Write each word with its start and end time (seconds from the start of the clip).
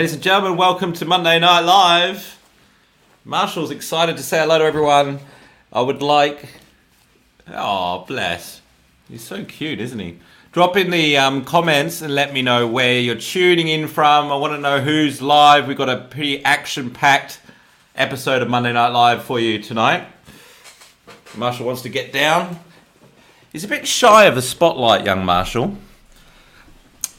Ladies 0.00 0.14
and 0.14 0.22
gentlemen, 0.22 0.56
welcome 0.56 0.94
to 0.94 1.04
Monday 1.04 1.38
Night 1.38 1.60
Live. 1.60 2.38
Marshall's 3.26 3.70
excited 3.70 4.16
to 4.16 4.22
say 4.22 4.38
hello 4.38 4.56
to 4.56 4.64
everyone. 4.64 5.18
I 5.70 5.82
would 5.82 6.00
like. 6.00 6.48
Oh, 7.46 8.06
bless. 8.08 8.62
He's 9.10 9.22
so 9.22 9.44
cute, 9.44 9.78
isn't 9.78 9.98
he? 9.98 10.18
Drop 10.52 10.78
in 10.78 10.90
the 10.90 11.18
um, 11.18 11.44
comments 11.44 12.00
and 12.00 12.14
let 12.14 12.32
me 12.32 12.40
know 12.40 12.66
where 12.66 12.98
you're 12.98 13.14
tuning 13.14 13.68
in 13.68 13.88
from. 13.88 14.32
I 14.32 14.36
want 14.36 14.54
to 14.54 14.58
know 14.58 14.80
who's 14.80 15.20
live. 15.20 15.68
We've 15.68 15.76
got 15.76 15.90
a 15.90 15.98
pretty 15.98 16.42
action 16.46 16.88
packed 16.88 17.38
episode 17.94 18.40
of 18.40 18.48
Monday 18.48 18.72
Night 18.72 18.92
Live 18.92 19.22
for 19.22 19.38
you 19.38 19.58
tonight. 19.58 20.08
Marshall 21.36 21.66
wants 21.66 21.82
to 21.82 21.90
get 21.90 22.10
down. 22.10 22.58
He's 23.52 23.64
a 23.64 23.68
bit 23.68 23.86
shy 23.86 24.24
of 24.24 24.34
the 24.34 24.40
spotlight, 24.40 25.04
young 25.04 25.26
Marshall. 25.26 25.76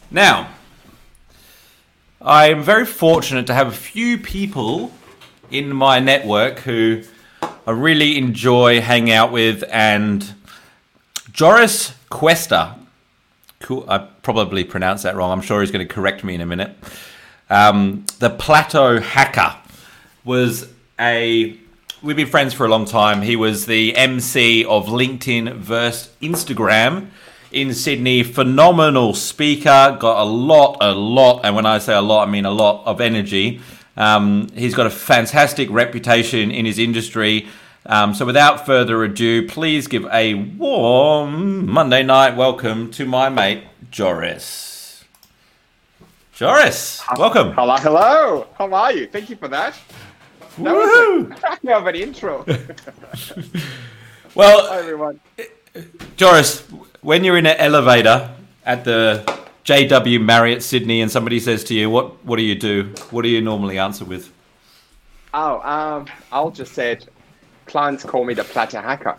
Now, 0.09 0.49
I 2.23 2.49
am 2.49 2.61
very 2.61 2.85
fortunate 2.85 3.47
to 3.47 3.53
have 3.55 3.67
a 3.67 3.75
few 3.75 4.19
people 4.19 4.91
in 5.49 5.73
my 5.75 5.99
network 5.99 6.59
who 6.59 7.01
I 7.41 7.71
really 7.71 8.15
enjoy 8.19 8.79
hanging 8.79 9.11
out 9.11 9.31
with, 9.31 9.63
and 9.71 10.35
Joris 11.31 11.95
Cuesta. 12.11 12.75
Cool, 13.59 13.85
I 13.87 14.07
probably 14.21 14.63
pronounced 14.63 15.01
that 15.01 15.15
wrong. 15.15 15.31
I'm 15.31 15.41
sure 15.41 15.61
he's 15.61 15.71
going 15.71 15.87
to 15.87 15.91
correct 15.91 16.23
me 16.23 16.35
in 16.35 16.41
a 16.41 16.45
minute. 16.45 16.75
Um, 17.49 18.05
the 18.19 18.29
Plateau 18.29 18.99
Hacker 18.99 19.55
was 20.23 20.69
a. 20.99 21.57
We've 22.03 22.15
been 22.15 22.27
friends 22.27 22.53
for 22.53 22.67
a 22.67 22.69
long 22.69 22.85
time. 22.85 23.23
He 23.23 23.35
was 23.35 23.65
the 23.65 23.95
MC 23.95 24.63
of 24.65 24.85
LinkedIn 24.85 25.55
versus 25.55 26.13
Instagram 26.21 27.07
in 27.51 27.73
Sydney. 27.73 28.23
Phenomenal 28.23 29.13
speaker, 29.13 29.97
got 29.99 30.21
a 30.21 30.23
lot, 30.23 30.77
a 30.81 30.93
lot, 30.93 31.41
and 31.43 31.55
when 31.55 31.65
I 31.65 31.77
say 31.77 31.93
a 31.93 32.01
lot, 32.01 32.27
I 32.27 32.31
mean 32.31 32.45
a 32.45 32.51
lot 32.51 32.85
of 32.85 33.01
energy. 33.01 33.61
Um, 33.97 34.49
he's 34.55 34.73
got 34.73 34.87
a 34.87 34.89
fantastic 34.89 35.69
reputation 35.69 36.51
in 36.51 36.65
his 36.65 36.79
industry. 36.79 37.47
Um, 37.85 38.13
so, 38.13 38.25
without 38.25 38.65
further 38.65 39.03
ado, 39.03 39.47
please 39.47 39.87
give 39.87 40.05
a 40.11 40.35
warm 40.35 41.69
Monday 41.69 42.03
night 42.03 42.35
welcome 42.35 42.91
to 42.91 43.05
my 43.05 43.29
mate 43.29 43.63
Joris. 43.89 45.03
Joris, 46.33 47.03
welcome. 47.17 47.51
Hello, 47.53 47.75
hello. 47.77 48.47
How 48.57 48.71
are 48.73 48.93
you? 48.93 49.07
Thank 49.07 49.29
you 49.29 49.35
for 49.35 49.47
that. 49.47 49.77
That 50.57 50.73
was 50.73 51.25
a 51.31 51.35
crack 51.39 51.63
of 51.65 51.87
an 51.87 51.95
intro. 51.95 52.45
well, 54.35 54.67
Hi, 54.67 54.79
everyone. 54.79 55.19
Joris, 56.17 56.67
when 57.01 57.23
you're 57.23 57.37
in 57.37 57.45
an 57.45 57.57
elevator 57.57 58.33
at 58.65 58.85
the 58.85 59.23
JW 59.65 60.23
Marriott 60.23 60.63
Sydney 60.63 61.01
and 61.01 61.11
somebody 61.11 61.39
says 61.39 61.63
to 61.65 61.73
you, 61.73 61.89
"What 61.89 62.23
what 62.25 62.37
do 62.37 62.43
you 62.43 62.55
do?" 62.55 62.93
What 63.11 63.23
do 63.23 63.29
you 63.29 63.41
normally 63.41 63.77
answer 63.77 64.05
with? 64.05 64.31
Oh, 65.33 65.59
um, 65.61 66.07
I'll 66.31 66.51
just 66.51 66.73
say. 66.73 66.99
Clients 67.67 68.03
call 68.03 68.25
me 68.25 68.33
the 68.33 68.43
Plateau 68.43 68.81
Hacker, 68.81 69.15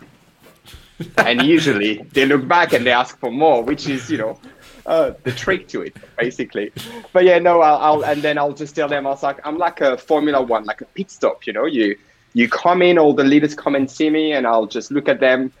and 1.17 1.41
usually 1.41 2.03
they 2.11 2.25
look 2.25 2.47
back 2.47 2.73
and 2.73 2.85
they 2.85 2.91
ask 2.91 3.17
for 3.17 3.31
more, 3.31 3.63
which 3.63 3.87
is 3.87 4.11
you 4.11 4.17
know 4.17 4.39
uh, 4.85 5.13
the 5.23 5.31
trick 5.31 5.67
to 5.69 5.81
it, 5.81 5.95
basically. 6.19 6.71
But 7.13 7.23
yeah, 7.23 7.39
no, 7.39 7.61
I'll, 7.61 7.77
I'll 7.77 8.05
and 8.05 8.21
then 8.21 8.37
I'll 8.37 8.53
just 8.53 8.75
tell 8.75 8.87
them 8.87 9.07
I 9.07 9.11
was 9.11 9.23
like 9.23 9.39
I'm 9.43 9.57
like 9.57 9.81
a 9.81 9.97
Formula 9.97 10.41
One, 10.41 10.65
like 10.65 10.81
a 10.81 10.85
pit 10.85 11.09
stop. 11.09 11.47
You 11.47 11.53
know, 11.53 11.65
you 11.65 11.97
you 12.33 12.47
come 12.47 12.81
in, 12.83 12.99
all 12.99 13.13
the 13.13 13.23
leaders 13.23 13.55
come 13.55 13.75
and 13.75 13.89
see 13.89 14.09
me, 14.09 14.33
and 14.33 14.45
I'll 14.45 14.67
just 14.67 14.91
look 14.91 15.07
at 15.07 15.19
them, 15.19 15.51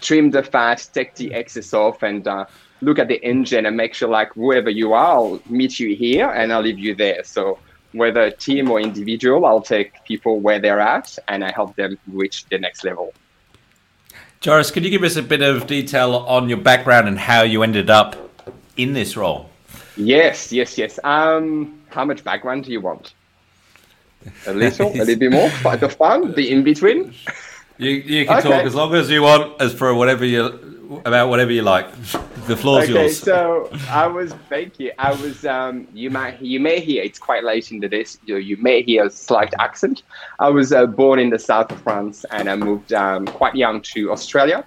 trim 0.00 0.30
the 0.30 0.42
fat, 0.42 0.88
take 0.92 1.14
the 1.14 1.32
excess 1.32 1.72
off, 1.72 2.02
and 2.02 2.26
uh, 2.26 2.46
look 2.82 2.98
at 2.98 3.08
the 3.08 3.22
engine 3.24 3.66
and 3.66 3.76
make 3.76 3.94
sure 3.94 4.08
like 4.08 4.32
whoever 4.34 4.70
you 4.70 4.92
are, 4.92 5.14
I'll 5.14 5.42
meet 5.48 5.78
you 5.80 5.94
here 5.94 6.28
and 6.28 6.52
I'll 6.52 6.62
leave 6.62 6.78
you 6.78 6.94
there. 6.94 7.24
So 7.24 7.58
whether 7.92 8.30
team 8.30 8.70
or 8.70 8.80
individual, 8.80 9.46
I'll 9.46 9.62
take 9.62 10.04
people 10.04 10.40
where 10.40 10.58
they're 10.58 10.80
at 10.80 11.18
and 11.28 11.44
I 11.44 11.52
help 11.52 11.76
them 11.76 11.98
reach 12.08 12.46
the 12.46 12.58
next 12.58 12.84
level. 12.84 13.12
Joris, 14.40 14.72
could 14.72 14.84
you 14.84 14.90
give 14.90 15.04
us 15.04 15.16
a 15.16 15.22
bit 15.22 15.40
of 15.40 15.68
detail 15.68 16.16
on 16.16 16.48
your 16.48 16.58
background 16.58 17.06
and 17.06 17.18
how 17.18 17.42
you 17.42 17.62
ended 17.62 17.90
up 17.90 18.16
in 18.76 18.92
this 18.92 19.16
role? 19.16 19.48
Yes, 19.96 20.52
yes, 20.52 20.76
yes. 20.76 20.98
Um, 21.04 21.80
how 21.90 22.04
much 22.04 22.24
background 22.24 22.64
do 22.64 22.72
you 22.72 22.80
want? 22.80 23.14
A 24.46 24.52
little, 24.52 24.88
a 24.88 25.04
little 25.04 25.16
bit 25.16 25.30
more, 25.30 25.48
the 25.76 25.88
fun, 25.88 26.32
the 26.32 26.50
in 26.50 26.64
between. 26.64 27.14
You 27.78 27.90
you 27.90 28.26
can 28.26 28.38
Okay. 28.38 28.48
talk 28.48 28.64
as 28.64 28.74
long 28.74 28.94
as 28.94 29.10
you 29.10 29.22
want, 29.22 29.60
as 29.60 29.72
for 29.74 29.94
whatever 29.94 30.24
you 30.24 31.02
about 31.04 31.28
whatever 31.28 31.52
you 31.52 31.62
like. 31.62 31.86
The 32.48 32.56
floor's 32.56 32.88
yours. 32.88 32.98
okay, 32.98 33.04
yours. 33.04 33.18
so 33.20 33.70
I 33.88 34.08
was 34.08 34.32
thank 34.50 34.80
you. 34.80 34.90
I 34.98 35.12
was 35.12 35.44
um 35.44 35.86
you 35.92 36.10
might 36.10 36.42
you 36.42 36.58
may 36.58 36.80
hear 36.80 37.02
it's 37.04 37.18
quite 37.18 37.44
late 37.44 37.70
in 37.70 37.78
the 37.78 37.88
day. 37.88 38.04
You, 38.24 38.36
you 38.38 38.56
may 38.60 38.82
hear 38.82 39.06
a 39.06 39.10
slight 39.10 39.52
accent. 39.60 40.02
I 40.40 40.48
was 40.48 40.72
uh, 40.72 40.86
born 40.86 41.20
in 41.20 41.30
the 41.30 41.38
south 41.38 41.70
of 41.70 41.78
France 41.80 42.24
and 42.32 42.50
I 42.50 42.56
moved 42.56 42.92
um, 42.92 43.28
quite 43.28 43.54
young 43.54 43.80
to 43.94 44.10
Australia 44.10 44.66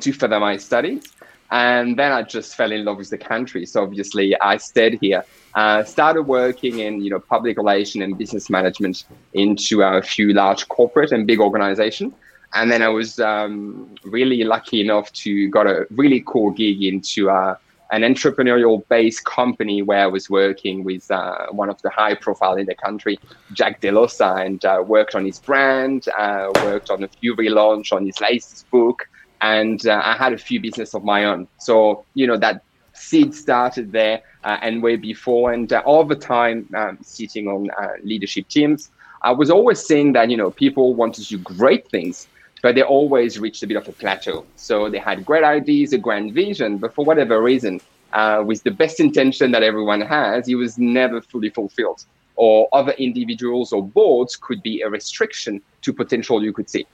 to 0.00 0.12
further 0.12 0.38
my 0.38 0.56
studies. 0.56 1.02
And 1.50 1.98
then 1.98 2.12
I 2.12 2.22
just 2.22 2.54
fell 2.54 2.70
in 2.70 2.84
love 2.84 2.98
with 2.98 3.10
the 3.10 3.18
country. 3.18 3.66
So 3.66 3.82
obviously 3.82 4.40
I 4.40 4.56
stayed 4.58 4.98
here. 5.00 5.24
Uh, 5.56 5.82
started 5.82 6.22
working 6.22 6.78
in 6.78 7.00
you 7.00 7.10
know 7.10 7.20
public 7.28 7.56
relation 7.58 8.02
and 8.02 8.16
business 8.16 8.48
management 8.48 8.96
into 9.34 9.82
a 9.82 10.00
few 10.00 10.32
large 10.32 10.68
corporate 10.68 11.10
and 11.10 11.26
big 11.26 11.40
organization 11.40 12.14
and 12.52 12.70
then 12.70 12.82
I 12.82 12.88
was 12.88 13.18
um, 13.20 13.94
really 14.04 14.42
lucky 14.44 14.80
enough 14.80 15.12
to 15.12 15.48
got 15.48 15.66
a 15.66 15.86
really 15.90 16.22
cool 16.26 16.50
gig 16.50 16.82
into 16.82 17.30
uh, 17.30 17.54
an 17.92 18.02
entrepreneurial 18.02 18.86
based 18.88 19.24
company 19.24 19.82
where 19.82 20.00
I 20.00 20.06
was 20.06 20.28
working 20.30 20.84
with 20.84 21.10
uh, 21.10 21.46
one 21.50 21.68
of 21.68 21.80
the 21.82 21.90
high 21.90 22.14
profile 22.14 22.56
in 22.56 22.66
the 22.66 22.74
country, 22.74 23.18
Jack 23.52 23.80
Delosa, 23.80 24.44
and 24.44 24.64
uh, 24.64 24.82
worked 24.84 25.14
on 25.14 25.24
his 25.24 25.38
brand, 25.38 26.08
uh, 26.18 26.50
worked 26.62 26.90
on 26.90 27.02
a 27.04 27.08
few 27.08 27.36
relaunch 27.36 27.92
on 27.92 28.06
his 28.06 28.20
latest 28.20 28.68
book, 28.70 29.08
and 29.40 29.86
uh, 29.86 30.00
I 30.04 30.16
had 30.16 30.32
a 30.32 30.38
few 30.38 30.60
business 30.60 30.94
of 30.94 31.04
my 31.04 31.24
own. 31.24 31.48
So 31.58 32.04
you 32.14 32.26
know 32.26 32.36
that 32.38 32.62
seed 32.94 33.34
started 33.34 33.92
there 33.92 34.22
uh, 34.44 34.58
and 34.60 34.82
way 34.82 34.96
before, 34.96 35.52
and 35.52 35.72
all 35.72 36.04
the 36.04 36.16
time 36.16 36.68
um, 36.76 36.98
sitting 37.02 37.46
on 37.46 37.68
leadership 38.02 38.48
teams. 38.48 38.90
I 39.22 39.32
was 39.32 39.50
always 39.50 39.84
saying 39.84 40.14
that 40.14 40.30
you 40.30 40.36
know 40.36 40.50
people 40.50 40.94
want 40.94 41.14
to 41.16 41.24
do 41.24 41.38
great 41.38 41.88
things, 41.90 42.28
but 42.62 42.74
they 42.74 42.82
always 42.82 43.38
reached 43.38 43.62
a 43.62 43.66
bit 43.66 43.76
of 43.76 43.88
a 43.88 43.92
plateau. 43.92 44.44
So 44.56 44.90
they 44.90 44.98
had 44.98 45.24
great 45.24 45.44
ideas, 45.44 45.92
a 45.92 45.98
grand 45.98 46.34
vision, 46.34 46.78
but 46.78 46.94
for 46.94 47.04
whatever 47.04 47.42
reason, 47.42 47.80
uh, 48.12 48.42
with 48.44 48.62
the 48.62 48.70
best 48.70 49.00
intention 49.00 49.52
that 49.52 49.62
everyone 49.62 50.00
has, 50.00 50.48
it 50.48 50.56
was 50.56 50.78
never 50.78 51.20
fully 51.20 51.50
fulfilled. 51.50 52.04
Or 52.36 52.68
other 52.72 52.92
individuals 52.92 53.72
or 53.72 53.82
boards 53.82 54.36
could 54.36 54.62
be 54.62 54.82
a 54.82 54.88
restriction 54.88 55.60
to 55.82 55.92
potential 55.92 56.42
you 56.42 56.52
could 56.52 56.68
see. 56.68 56.86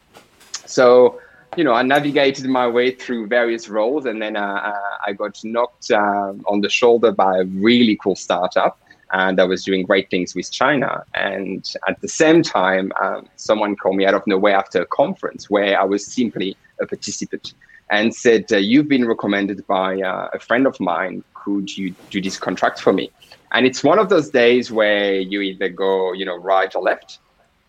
So, 0.67 1.21
you 1.57 1.65
know, 1.65 1.73
I 1.73 1.83
navigated 1.83 2.47
my 2.47 2.67
way 2.67 2.91
through 2.91 3.29
various 3.29 3.69
roles, 3.69 4.07
and 4.07 4.21
then 4.21 4.37
uh, 4.37 4.41
uh, 4.41 4.81
I 5.07 5.13
got 5.13 5.43
knocked 5.45 5.91
uh, 5.91 6.35
on 6.47 6.61
the 6.61 6.69
shoulder 6.69 7.13
by 7.13 7.39
a 7.39 7.45
really 7.45 7.97
cool 8.03 8.17
startup 8.17 8.79
and 9.17 9.41
I 9.41 9.45
was 9.45 9.65
doing 9.65 9.83
great 9.83 10.11
things 10.11 10.35
with 10.35 10.53
China. 10.53 11.03
And 11.15 11.67
at 11.89 11.99
the 12.03 12.09
same 12.09 12.43
time, 12.43 12.93
um, 13.03 13.27
someone 13.37 13.75
called 13.75 13.97
me 13.97 14.05
out 14.05 14.13
of 14.13 14.27
nowhere 14.27 14.55
after 14.55 14.83
a 14.83 14.87
conference 14.87 15.49
where 15.49 15.81
I 15.81 15.85
was 15.85 16.07
simply 16.07 16.55
a 16.83 16.87
participant 16.87 17.55
and 17.89 18.15
said, 18.15 18.45
uh, 18.53 18.59
You've 18.59 18.89
been 18.89 19.09
recommended 19.09 19.67
by 19.67 20.03
uh, 20.03 20.29
a 20.35 20.39
friend 20.39 20.67
of 20.67 20.79
mine. 20.81 21.25
Could 21.33 21.75
you 21.75 21.95
do 22.11 22.21
this 22.21 22.39
contract 22.39 22.79
for 22.81 22.93
me? 22.93 23.11
And 23.53 23.65
it's 23.65 23.83
one 23.83 23.99
of 23.99 24.11
those 24.11 24.29
days 24.29 24.71
where 24.71 25.15
you 25.15 25.41
either 25.41 25.71
go, 25.71 26.13
you 26.13 26.27
know, 26.27 26.37
right 26.37 26.73
or 26.77 26.83
left. 26.83 27.19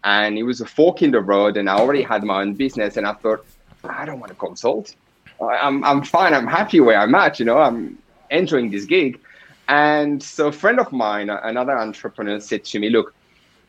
And 0.04 0.38
it 0.38 0.44
was 0.44 0.60
a 0.60 0.66
fork 0.66 1.02
in 1.02 1.12
the 1.12 1.22
road, 1.22 1.56
and 1.56 1.70
I 1.70 1.76
already 1.76 2.02
had 2.02 2.24
my 2.24 2.42
own 2.42 2.56
business, 2.56 2.98
and 2.98 3.08
I 3.08 3.14
thought, 3.14 3.46
I 3.86 4.04
don't 4.04 4.20
want 4.20 4.32
to 4.32 4.38
consult. 4.38 4.96
I'm, 5.42 5.82
I'm 5.86 6.04
fine. 6.04 6.34
I'm 6.34 6.48
happy 6.48 6.82
where 6.82 7.00
I'm 7.00 7.16
at. 7.16 7.40
You 7.40 7.46
know, 7.46 7.60
I'm 7.60 7.98
enjoying 8.30 8.70
this 8.70 8.84
gig. 8.86 9.20
And 9.68 10.24
so 10.24 10.48
a 10.48 10.52
friend 10.52 10.80
of 10.80 10.92
mine, 10.92 11.30
another 11.30 11.78
entrepreneur, 11.78 12.40
said 12.40 12.64
to 12.66 12.80
me, 12.80 12.90
look, 12.90 13.14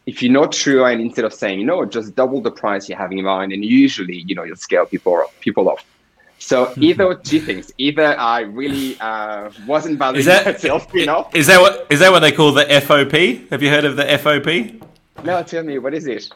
if 0.06 0.22
you're 0.22 0.32
not 0.32 0.52
true, 0.52 0.84
and 0.84 1.00
instead 1.00 1.24
of 1.24 1.34
saying 1.34 1.66
no, 1.66 1.84
just 1.84 2.14
double 2.14 2.40
the 2.40 2.50
price 2.50 2.88
you 2.88 2.96
have 2.96 3.12
in 3.12 3.22
mind, 3.22 3.52
and 3.52 3.62
usually, 3.64 4.24
you 4.26 4.34
know, 4.34 4.42
you'll 4.42 4.56
scale 4.56 4.86
people 4.86 5.22
people 5.40 5.68
off. 5.68 5.84
So 6.38 6.72
either 6.78 7.14
two 7.14 7.40
things: 7.40 7.72
either 7.76 8.18
I 8.18 8.40
really 8.40 8.96
uh, 9.00 9.50
wasn't 9.66 9.98
valuing 9.98 10.20
Is 10.20 10.26
that 10.26 10.46
myself 10.46 10.94
enough. 10.94 11.34
is 11.34 11.48
that 11.48 11.60
what 11.60 11.86
is 11.90 11.98
that 12.00 12.10
what 12.10 12.20
they 12.20 12.32
call 12.32 12.52
the 12.52 12.64
FOP? 12.64 13.50
Have 13.50 13.62
you 13.62 13.68
heard 13.68 13.84
of 13.84 13.96
the 13.96 14.04
FOP? 14.04 14.80
No, 15.24 15.42
tell 15.42 15.62
me 15.64 15.78
what 15.78 15.92
is 15.92 16.06
it? 16.06 16.30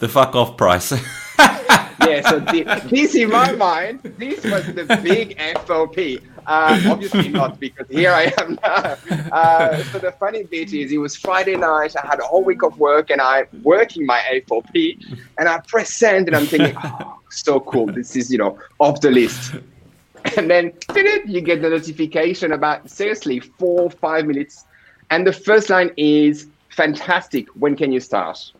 The 0.00 0.08
fuck 0.08 0.34
off 0.34 0.56
price. 0.56 0.90
yeah, 1.38 2.28
so 2.28 2.40
this 2.40 3.14
in 3.14 3.30
my 3.30 3.52
mind, 3.52 4.02
this 4.02 4.42
was 4.44 4.66
the 4.66 4.84
big 5.02 5.38
FOP. 5.38 6.20
Uh, 6.46 6.80
obviously 6.86 7.28
not 7.28 7.60
because 7.60 7.86
here 7.88 8.10
I 8.10 8.32
am 8.38 8.58
now. 8.62 8.96
Uh, 9.30 9.82
so 9.84 9.98
the 9.98 10.12
funny 10.18 10.42
bit 10.42 10.72
is, 10.72 10.90
it 10.90 10.98
was 10.98 11.16
Friday 11.16 11.54
night. 11.54 11.94
I 12.02 12.06
had 12.06 12.18
a 12.18 12.24
whole 12.24 12.42
week 12.42 12.62
of 12.62 12.78
work, 12.78 13.10
and 13.10 13.20
I 13.20 13.44
working 13.62 14.04
my 14.04 14.20
A4P, 14.32 15.18
and 15.38 15.48
I 15.48 15.60
press 15.68 15.92
send, 15.92 16.26
and 16.26 16.36
I'm 16.36 16.46
thinking, 16.46 16.74
oh, 16.84 17.20
so 17.30 17.60
cool. 17.60 17.86
This 17.86 18.16
is 18.16 18.32
you 18.32 18.38
know 18.38 18.58
off 18.78 19.00
the 19.00 19.10
list. 19.10 19.54
And 20.36 20.50
then 20.50 20.72
you 21.26 21.40
get 21.40 21.62
the 21.62 21.70
notification 21.70 22.52
about 22.52 22.90
seriously 22.90 23.40
four 23.40 23.90
five 23.90 24.26
minutes 24.26 24.64
and 25.10 25.26
the 25.26 25.32
first 25.32 25.70
line 25.70 25.90
is 25.96 26.46
fantastic. 26.70 27.48
When 27.50 27.76
can 27.76 27.92
you 27.92 28.00
start? 28.00 28.52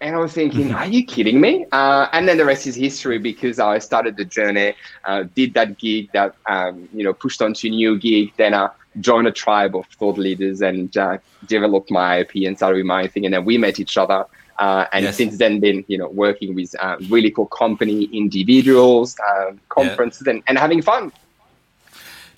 And 0.00 0.16
I 0.16 0.18
was 0.18 0.32
thinking, 0.32 0.72
are 0.80 0.86
you 0.86 1.04
kidding 1.04 1.40
me? 1.40 1.66
Uh, 1.72 2.08
and 2.12 2.28
then 2.28 2.38
the 2.38 2.44
rest 2.44 2.66
is 2.66 2.74
history 2.74 3.18
because 3.18 3.58
I 3.58 3.78
started 3.78 4.16
the 4.16 4.24
journey, 4.24 4.74
uh, 5.04 5.24
did 5.34 5.54
that 5.54 5.78
gig 5.78 6.10
that, 6.12 6.34
um, 6.46 6.88
you 6.92 7.04
know, 7.04 7.12
pushed 7.12 7.42
on 7.42 7.54
to 7.54 7.68
a 7.68 7.70
new 7.70 7.98
gig. 7.98 8.32
Then 8.36 8.54
I 8.54 8.70
joined 9.00 9.28
a 9.28 9.32
tribe 9.32 9.76
of 9.76 9.86
thought 9.86 10.18
leaders 10.18 10.62
and 10.62 10.96
uh, 10.96 11.18
developed 11.46 11.90
my 11.90 12.18
IP 12.18 12.46
and 12.46 12.56
started 12.56 12.84
my 12.84 13.06
thing. 13.06 13.24
And 13.24 13.34
then 13.34 13.44
we 13.44 13.58
met 13.58 13.78
each 13.78 13.96
other. 13.96 14.24
Uh, 14.58 14.86
and 14.92 15.04
yes. 15.04 15.16
since 15.16 15.38
then, 15.38 15.58
been 15.58 15.82
you 15.88 15.96
know 15.96 16.10
working 16.10 16.54
with 16.54 16.74
uh, 16.80 16.96
really 17.08 17.30
cool 17.30 17.46
company, 17.46 18.04
individuals, 18.12 19.16
uh, 19.26 19.52
conferences, 19.70 20.22
yeah. 20.26 20.34
and, 20.34 20.42
and 20.48 20.58
having 20.58 20.82
fun. 20.82 21.10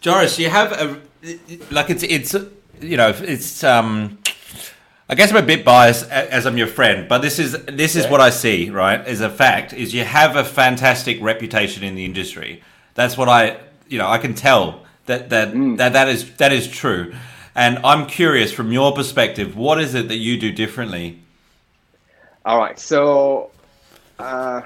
Joris, 0.01 0.39
you 0.39 0.49
have 0.49 0.71
a 0.71 1.01
like 1.73 1.91
it's 1.91 2.05
it's 2.05 2.35
you 2.81 2.97
know 2.97 3.09
it's 3.09 3.65
um 3.65 4.19
I 5.13 5.15
guess 5.15 5.31
I'm 5.31 5.37
a 5.37 5.43
bit 5.43 5.63
biased 5.63 6.11
as 6.11 6.47
I'm 6.47 6.57
your 6.57 6.67
friend, 6.67 7.07
but 7.07 7.19
this 7.19 7.39
is 7.39 7.53
this 7.67 7.97
is 7.97 8.05
yeah. 8.05 8.11
what 8.11 8.23
I 8.23 8.31
see, 8.31 8.71
right? 8.71 8.99
As 8.99 9.21
a 9.21 9.29
fact, 9.29 9.75
is 9.75 9.93
you 9.93 10.05
have 10.05 10.37
a 10.37 10.43
fantastic 10.43 11.21
reputation 11.21 11.85
in 11.85 11.95
the 11.95 12.07
industry. 12.07 12.63
That's 12.95 13.19
what 13.19 13.29
I, 13.29 13.59
you 13.89 13.99
know, 13.99 14.09
I 14.09 14.17
can 14.17 14.33
tell 14.33 14.87
that 15.05 15.29
that 15.29 15.53
mm. 15.53 15.77
that, 15.77 15.93
that 15.93 16.09
is 16.09 16.35
that 16.37 16.51
is 16.51 16.67
true. 16.67 17.13
And 17.55 17.79
I'm 17.85 18.07
curious 18.07 18.53
from 18.53 18.73
your 18.73 18.95
perspective, 18.95 19.55
what 19.55 19.79
is 19.79 19.95
it 19.95 20.09
that 20.09 20.17
you 20.17 20.41
do 20.41 20.51
differently? 20.51 21.21
All 22.47 22.59
right, 22.59 22.79
so 22.79 23.51
uh, 24.19 24.63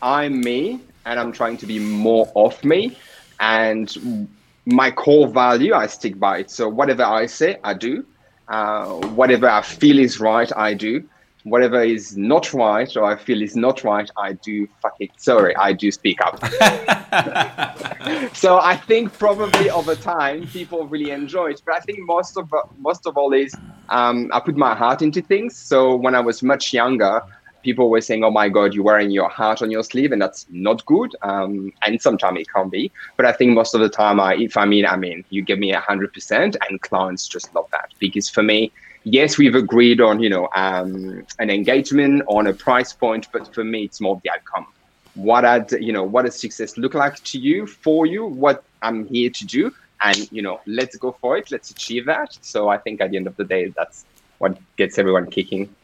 I'm 0.00 0.40
me, 0.40 0.78
and 1.06 1.18
I'm 1.18 1.32
trying 1.32 1.56
to 1.56 1.66
be 1.66 1.80
more 1.80 2.30
of 2.36 2.62
me, 2.62 2.96
and 3.40 4.28
my 4.64 4.92
core 4.92 5.26
value, 5.26 5.74
I 5.74 5.88
stick 5.88 6.20
by 6.20 6.38
it. 6.38 6.52
So 6.52 6.68
whatever 6.68 7.02
I 7.02 7.26
say, 7.26 7.58
I 7.64 7.74
do 7.74 8.06
uh, 8.48 8.86
whatever 9.08 9.48
I 9.48 9.62
feel 9.62 9.98
is 9.98 10.20
right, 10.20 10.50
I 10.56 10.74
do. 10.74 11.08
Whatever 11.44 11.82
is 11.82 12.16
not 12.16 12.52
right 12.52 12.94
or 12.96 13.04
I 13.04 13.16
feel 13.16 13.40
is 13.40 13.56
not 13.56 13.84
right, 13.84 14.10
I 14.16 14.32
do. 14.34 14.66
Fuck 14.82 14.96
it. 15.00 15.10
Sorry, 15.16 15.54
I 15.56 15.72
do 15.72 15.90
speak 15.90 16.18
up. 16.20 16.38
so 18.34 18.58
I 18.60 18.76
think 18.76 19.16
probably 19.18 19.70
over 19.70 19.94
time 19.94 20.46
people 20.48 20.86
really 20.86 21.10
enjoy 21.10 21.50
it. 21.50 21.62
But 21.64 21.76
I 21.76 21.80
think 21.80 22.00
most 22.00 22.36
of 22.36 22.52
most 22.78 23.06
of 23.06 23.16
all 23.16 23.32
is 23.32 23.54
um, 23.88 24.30
I 24.32 24.40
put 24.40 24.56
my 24.56 24.74
heart 24.74 25.00
into 25.00 25.22
things. 25.22 25.56
So 25.56 25.94
when 25.96 26.14
I 26.14 26.20
was 26.20 26.42
much 26.42 26.72
younger, 26.74 27.22
people 27.62 27.90
were 27.90 28.00
saying, 28.00 28.24
"Oh 28.24 28.30
my 28.30 28.48
God, 28.48 28.74
you're 28.74 28.84
wearing 28.84 29.10
your 29.10 29.28
heart 29.28 29.62
on 29.62 29.70
your 29.70 29.82
sleeve," 29.82 30.12
and 30.12 30.20
that's 30.20 30.46
not 30.50 30.84
good. 30.86 31.14
Um, 31.22 31.72
and 31.84 32.00
sometimes 32.00 32.40
it 32.40 32.48
can 32.48 32.68
be, 32.68 32.90
but 33.16 33.26
I 33.26 33.32
think 33.32 33.52
most 33.52 33.74
of 33.74 33.80
the 33.80 33.88
time, 33.88 34.20
I, 34.20 34.34
if 34.36 34.56
I 34.56 34.64
mean, 34.64 34.86
I 34.86 34.96
mean, 34.96 35.24
you 35.30 35.42
give 35.42 35.58
me 35.58 35.72
a 35.72 35.80
hundred 35.80 36.12
percent, 36.12 36.56
and 36.68 36.80
clients 36.80 37.26
just 37.26 37.54
love 37.54 37.68
that 37.72 37.90
because 37.98 38.28
for 38.28 38.42
me, 38.42 38.72
yes, 39.04 39.38
we've 39.38 39.54
agreed 39.54 40.00
on 40.00 40.20
you 40.20 40.30
know 40.30 40.48
um, 40.54 41.24
an 41.38 41.50
engagement 41.50 42.22
on 42.26 42.46
a 42.46 42.52
price 42.52 42.92
point, 42.92 43.28
but 43.32 43.52
for 43.54 43.64
me, 43.64 43.84
it's 43.84 44.00
more 44.00 44.20
the 44.22 44.30
outcome. 44.30 44.66
What 45.14 45.44
had 45.44 45.72
you 45.72 45.92
know 45.92 46.04
what 46.04 46.24
does 46.24 46.40
success 46.40 46.76
look 46.76 46.94
like 46.94 47.16
to 47.24 47.38
you 47.38 47.66
for 47.66 48.06
you? 48.06 48.24
What 48.26 48.64
I'm 48.82 49.06
here 49.06 49.30
to 49.30 49.46
do, 49.46 49.72
and 50.02 50.30
you 50.30 50.42
know, 50.42 50.60
let's 50.66 50.96
go 50.96 51.16
for 51.20 51.36
it. 51.36 51.50
Let's 51.50 51.70
achieve 51.70 52.06
that. 52.06 52.38
So 52.42 52.68
I 52.68 52.78
think 52.78 53.00
at 53.00 53.10
the 53.10 53.16
end 53.16 53.26
of 53.26 53.36
the 53.36 53.44
day, 53.44 53.72
that's 53.76 54.04
what 54.38 54.56
gets 54.76 54.98
everyone 54.98 55.30
kicking. 55.30 55.74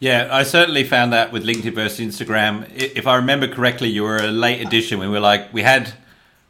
Yeah, 0.00 0.28
I 0.30 0.44
certainly 0.44 0.84
found 0.84 1.12
that 1.12 1.32
with 1.32 1.44
LinkedIn 1.44 1.74
versus 1.74 1.98
Instagram. 1.98 2.70
If 2.72 3.08
I 3.08 3.16
remember 3.16 3.48
correctly, 3.48 3.88
you 3.88 4.04
were 4.04 4.16
a 4.16 4.28
late 4.28 4.64
addition. 4.64 5.00
We 5.00 5.08
were 5.08 5.18
like, 5.18 5.52
we 5.52 5.62
had, 5.62 5.92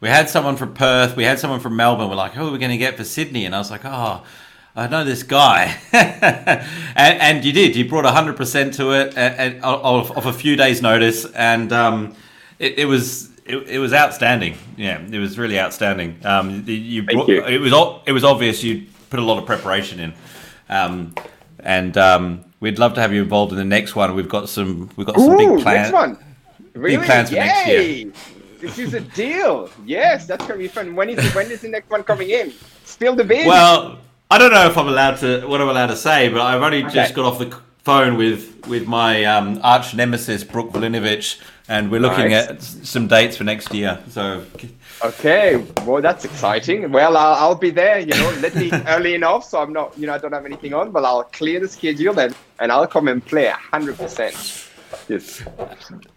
we 0.01 0.07
had 0.07 0.29
someone 0.29 0.55
from 0.55 0.75
Perth, 0.75 1.15
we 1.15 1.23
had 1.23 1.39
someone 1.39 1.59
from 1.59 1.75
Melbourne. 1.75 2.09
We're 2.09 2.15
like, 2.15 2.33
who 2.33 2.47
are 2.47 2.51
we 2.51 2.59
going 2.59 2.71
to 2.71 2.77
get 2.77 2.95
for 2.95 3.03
Sydney? 3.03 3.45
And 3.45 3.55
I 3.55 3.57
was 3.57 3.71
like, 3.71 3.85
oh, 3.85 4.23
I 4.75 4.87
know 4.87 5.03
this 5.03 5.23
guy, 5.23 5.77
and, 5.91 6.65
and, 6.95 7.43
you 7.43 7.51
did. 7.51 7.75
You 7.75 7.89
brought 7.89 8.05
hundred 8.05 8.37
percent 8.37 8.75
to 8.75 8.91
it, 8.91 9.17
and, 9.17 9.55
and 9.55 9.63
of, 9.63 10.15
of, 10.15 10.25
a 10.25 10.31
few 10.31 10.55
days' 10.55 10.81
notice, 10.81 11.25
and 11.25 11.73
um, 11.73 12.15
it, 12.59 12.79
it, 12.79 12.85
was 12.85 13.29
it, 13.45 13.57
it, 13.67 13.79
was 13.79 13.93
outstanding. 13.93 14.57
Yeah, 14.77 15.01
it 15.01 15.17
was 15.17 15.37
really 15.37 15.59
outstanding. 15.59 16.23
Um, 16.23 16.63
you, 16.65 17.03
brought, 17.03 17.27
you, 17.27 17.43
It 17.43 17.59
was 17.59 17.73
it 18.05 18.11
was 18.11 18.23
obvious 18.23 18.63
you 18.63 18.85
put 19.09 19.19
a 19.19 19.23
lot 19.23 19.39
of 19.39 19.45
preparation 19.45 19.99
in, 19.99 20.13
um, 20.69 21.15
and 21.59 21.97
um, 21.97 22.45
We'd 22.59 22.79
love 22.79 22.93
to 22.95 23.01
have 23.01 23.13
you 23.13 23.21
involved 23.21 23.51
in 23.51 23.57
the 23.57 23.65
next 23.65 23.95
one. 23.95 24.15
We've 24.15 24.29
got 24.29 24.49
some 24.49 24.89
we've 24.95 25.07
got 25.07 25.15
some 25.15 25.31
Ooh, 25.31 25.37
big 25.37 25.63
plans. 25.63 25.91
Next 25.91 25.93
one. 25.93 26.17
Really? 26.73 26.97
Big 26.97 27.05
plans 27.05 27.29
for 27.29 27.35
Yay! 27.35 27.41
next 27.45 27.67
year. 27.67 28.11
This 28.59 28.77
is 28.77 28.93
a 28.93 28.99
deal. 28.99 29.69
Yes, 29.85 30.25
that's 30.25 30.45
gonna 30.45 30.59
be 30.59 30.67
fun. 30.67 30.95
When 30.95 31.09
is 31.09 31.33
when 31.33 31.49
is 31.49 31.61
the 31.61 31.69
next 31.69 31.89
one 31.89 32.03
coming 32.03 32.29
in? 32.29 32.53
Still 32.83 33.15
the 33.15 33.23
beans. 33.23 33.47
Well, 33.47 33.99
I 34.29 34.37
don't 34.37 34.51
know 34.51 34.67
if 34.67 34.77
I'm 34.77 34.87
allowed 34.87 35.17
to 35.19 35.45
what 35.47 35.61
I'm 35.61 35.69
allowed 35.69 35.87
to 35.87 35.95
say, 35.95 36.29
but 36.29 36.41
I've 36.41 36.61
only 36.61 36.83
okay. 36.83 36.93
just 36.93 37.13
got 37.13 37.25
off 37.25 37.39
the 37.39 37.57
phone 37.83 38.17
with 38.17 38.67
with 38.67 38.87
my 38.87 39.23
um, 39.23 39.59
arch 39.63 39.95
nemesis 39.95 40.43
Brooke 40.43 40.71
Valinovich, 40.71 41.39
and 41.69 41.89
we're 41.89 42.01
looking 42.01 42.31
nice. 42.31 42.49
at 42.49 42.61
some 42.61 43.07
dates 43.07 43.37
for 43.37 43.45
next 43.45 43.73
year. 43.73 43.99
So 44.09 44.43
Okay, 45.03 45.65
well 45.85 46.01
that's 46.01 46.25
exciting. 46.25 46.91
Well, 46.91 47.15
I'll, 47.15 47.35
I'll 47.35 47.55
be 47.55 47.69
there. 47.69 47.99
You 47.99 48.13
know, 48.15 48.37
let 48.41 48.55
me 48.55 48.69
early 48.87 49.15
enough 49.15 49.45
so 49.45 49.61
I'm 49.61 49.71
not, 49.71 49.97
you 49.97 50.07
know, 50.07 50.13
I 50.13 50.17
don't 50.17 50.33
have 50.33 50.45
anything 50.45 50.73
on, 50.73 50.91
but 50.91 51.05
I'll 51.05 51.23
clear 51.23 51.59
the 51.59 51.67
schedule 51.67 52.13
then, 52.13 52.35
and 52.59 52.71
I'll 52.71 52.87
come 52.87 53.07
and 53.07 53.25
play 53.25 53.47
hundred 53.47 53.97
percent. 53.97 54.67
Yes. 55.07 55.43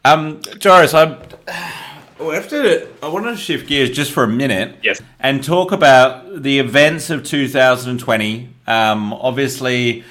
Um, 0.05 0.41
Joris, 0.59 0.95
I'm. 0.95 1.19
I 1.49 2.35
have 2.35 2.49
to. 2.51 2.89
I 3.03 3.09
want 3.09 3.27
to 3.27 3.37
shift 3.37 3.69
gears 3.69 3.91
just 3.91 4.13
for 4.13 4.25
a 4.25 4.29
minute. 4.29 4.79
Yes. 4.83 5.01
And 5.21 5.43
talk 5.43 5.73
about 5.73 6.43
the 6.43 6.59
events 6.59 7.11
of 7.11 7.25
2020. 7.25 8.49
Um, 8.67 9.13
obviously, 9.13 10.05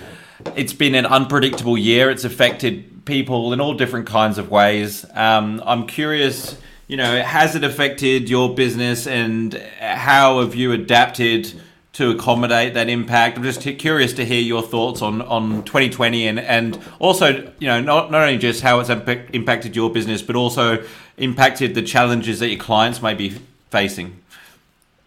it's 0.55 0.73
been 0.73 0.95
an 0.95 1.05
unpredictable 1.05 1.77
year. 1.77 2.09
It's 2.09 2.23
affected 2.23 3.05
people 3.05 3.53
in 3.53 3.61
all 3.61 3.73
different 3.73 4.07
kinds 4.07 4.37
of 4.37 4.51
ways. 4.51 5.05
Um, 5.13 5.61
I'm 5.65 5.87
curious 5.87 6.57
you 6.91 6.97
know, 6.97 7.21
has 7.23 7.55
it 7.55 7.63
affected 7.63 8.29
your 8.29 8.53
business 8.53 9.07
and 9.07 9.53
how 9.79 10.41
have 10.41 10.55
you 10.55 10.73
adapted 10.73 11.49
to 11.93 12.11
accommodate 12.11 12.73
that 12.73 12.89
impact? 12.89 13.37
I'm 13.37 13.43
just 13.43 13.61
curious 13.79 14.11
to 14.15 14.25
hear 14.25 14.41
your 14.41 14.61
thoughts 14.61 15.01
on, 15.01 15.21
on 15.21 15.63
2020 15.63 16.27
and, 16.27 16.37
and 16.37 16.77
also, 16.99 17.49
you 17.59 17.67
know, 17.67 17.79
not, 17.79 18.11
not 18.11 18.23
only 18.23 18.37
just 18.37 18.61
how 18.61 18.81
it's 18.81 18.89
impacted 18.89 19.73
your 19.73 19.89
business, 19.89 20.21
but 20.21 20.35
also 20.35 20.83
impacted 21.15 21.75
the 21.75 21.81
challenges 21.81 22.41
that 22.41 22.49
your 22.49 22.59
clients 22.59 23.01
may 23.01 23.13
be 23.13 23.37
facing. 23.69 24.21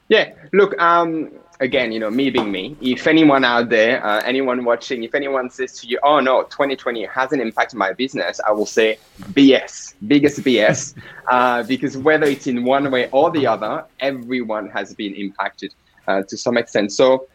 Yeah, 0.08 0.32
look, 0.54 0.80
um, 0.80 1.32
again, 1.60 1.92
you 1.92 2.00
know, 2.00 2.10
me 2.10 2.30
being 2.30 2.50
me, 2.50 2.76
if 2.80 3.06
anyone 3.06 3.44
out 3.44 3.68
there, 3.68 4.04
uh, 4.04 4.20
anyone 4.24 4.64
watching, 4.64 5.04
if 5.04 5.14
anyone 5.14 5.50
says 5.50 5.78
to 5.80 5.86
you, 5.86 5.98
oh 6.02 6.20
no, 6.20 6.42
2020 6.44 7.04
hasn't 7.06 7.40
impacted 7.40 7.78
my 7.78 7.92
business, 7.92 8.40
I 8.46 8.52
will 8.52 8.66
say 8.66 8.98
BS, 9.32 9.94
biggest 10.06 10.40
BS, 10.40 10.94
uh, 11.30 11.62
because 11.62 11.96
whether 11.96 12.26
it's 12.26 12.46
in 12.46 12.64
one 12.64 12.90
way 12.90 13.08
or 13.10 13.30
the 13.30 13.46
other, 13.46 13.84
everyone 14.00 14.68
has 14.70 14.94
been 14.94 15.14
impacted 15.14 15.74
uh, 16.06 16.22
to 16.28 16.36
some 16.36 16.56
extent. 16.56 16.92
So, 16.92 17.26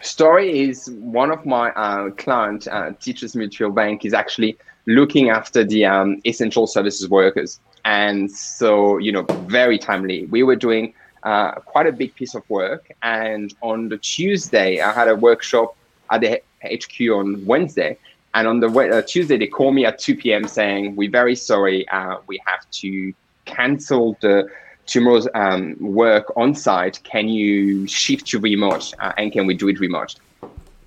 Story 0.00 0.62
is 0.62 0.90
one 0.90 1.30
of 1.30 1.44
my 1.44 1.70
uh, 1.72 2.10
client, 2.10 2.66
uh, 2.66 2.92
Teachers 2.98 3.36
Mutual 3.36 3.70
Bank, 3.70 4.04
is 4.04 4.14
actually 4.14 4.56
looking 4.86 5.28
after 5.28 5.62
the 5.62 5.84
um, 5.84 6.20
essential 6.24 6.66
services 6.66 7.08
workers. 7.08 7.60
And 7.84 8.30
so, 8.30 8.98
you 8.98 9.12
know, 9.12 9.22
very 9.46 9.78
timely. 9.78 10.26
We 10.26 10.42
were 10.42 10.56
doing 10.56 10.94
uh, 11.22 11.52
quite 11.52 11.86
a 11.86 11.92
big 11.92 12.14
piece 12.14 12.34
of 12.34 12.48
work. 12.48 12.92
And 13.02 13.54
on 13.60 13.88
the 13.88 13.98
Tuesday, 13.98 14.80
I 14.80 14.92
had 14.92 15.08
a 15.08 15.16
workshop 15.16 15.76
at 16.10 16.20
the 16.20 16.42
HQ 16.64 17.00
on 17.10 17.44
Wednesday. 17.46 17.96
And 18.34 18.48
on 18.48 18.60
the 18.60 18.68
uh, 18.68 19.02
Tuesday, 19.02 19.36
they 19.36 19.46
called 19.46 19.74
me 19.74 19.84
at 19.84 19.98
2 19.98 20.16
p.m. 20.16 20.48
saying, 20.48 20.96
We're 20.96 21.10
very 21.10 21.36
sorry, 21.36 21.86
uh, 21.88 22.16
we 22.26 22.40
have 22.46 22.68
to 22.70 23.12
cancel 23.44 24.16
the 24.20 24.48
tomorrow's 24.86 25.28
um, 25.34 25.76
work 25.80 26.32
on 26.36 26.54
site. 26.54 27.02
Can 27.04 27.28
you 27.28 27.86
shift 27.86 28.26
to 28.28 28.38
remote? 28.38 28.92
Uh, 28.98 29.12
and 29.18 29.32
can 29.32 29.46
we 29.46 29.54
do 29.54 29.68
it 29.68 29.80
remote? 29.80 30.14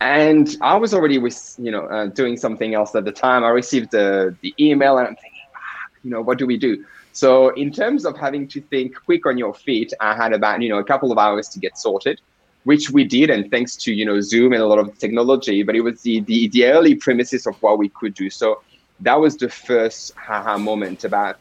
And 0.01 0.55
I 0.61 0.75
was 0.75 0.93
already 0.93 1.17
with, 1.17 1.55
you 1.57 1.71
know, 1.71 1.85
uh, 1.85 2.07
doing 2.07 2.35
something 2.35 2.73
else 2.73 2.93
at 2.95 3.05
the 3.05 3.11
time. 3.11 3.43
I 3.43 3.49
received 3.49 3.91
the, 3.91 4.35
the 4.41 4.53
email 4.59 4.97
and 4.97 5.07
I'm 5.07 5.15
thinking, 5.15 5.41
ah, 5.55 5.59
you 6.03 6.11
know, 6.11 6.21
what 6.21 6.37
do 6.37 6.45
we 6.45 6.57
do? 6.57 6.83
So 7.15 7.51
in 7.51 7.71
terms 7.71 8.03
of 8.03 8.17
having 8.17 8.45
to 8.49 8.59
think 8.59 8.93
quick 9.05 9.25
on 9.25 9.37
your 9.37 9.53
feet, 9.53 9.93
I 10.01 10.13
had 10.17 10.33
about 10.33 10.61
you 10.61 10.67
know 10.67 10.79
a 10.79 10.83
couple 10.83 11.13
of 11.13 11.17
hours 11.17 11.47
to 11.49 11.59
get 11.59 11.77
sorted, 11.77 12.19
which 12.65 12.89
we 12.89 13.05
did, 13.05 13.29
and 13.29 13.49
thanks 13.49 13.77
to 13.77 13.93
you 13.93 14.05
know 14.05 14.19
Zoom 14.19 14.51
and 14.51 14.61
a 14.61 14.67
lot 14.67 14.79
of 14.79 14.99
technology. 14.99 15.63
But 15.63 15.77
it 15.77 15.81
was 15.81 16.01
the 16.01 16.19
the, 16.19 16.49
the 16.49 16.65
early 16.65 16.93
premises 16.93 17.47
of 17.47 17.55
what 17.63 17.79
we 17.79 17.87
could 17.87 18.15
do. 18.15 18.29
So 18.29 18.61
that 18.99 19.17
was 19.17 19.37
the 19.37 19.47
first 19.47 20.13
haha 20.15 20.57
moment 20.57 21.05
about 21.05 21.37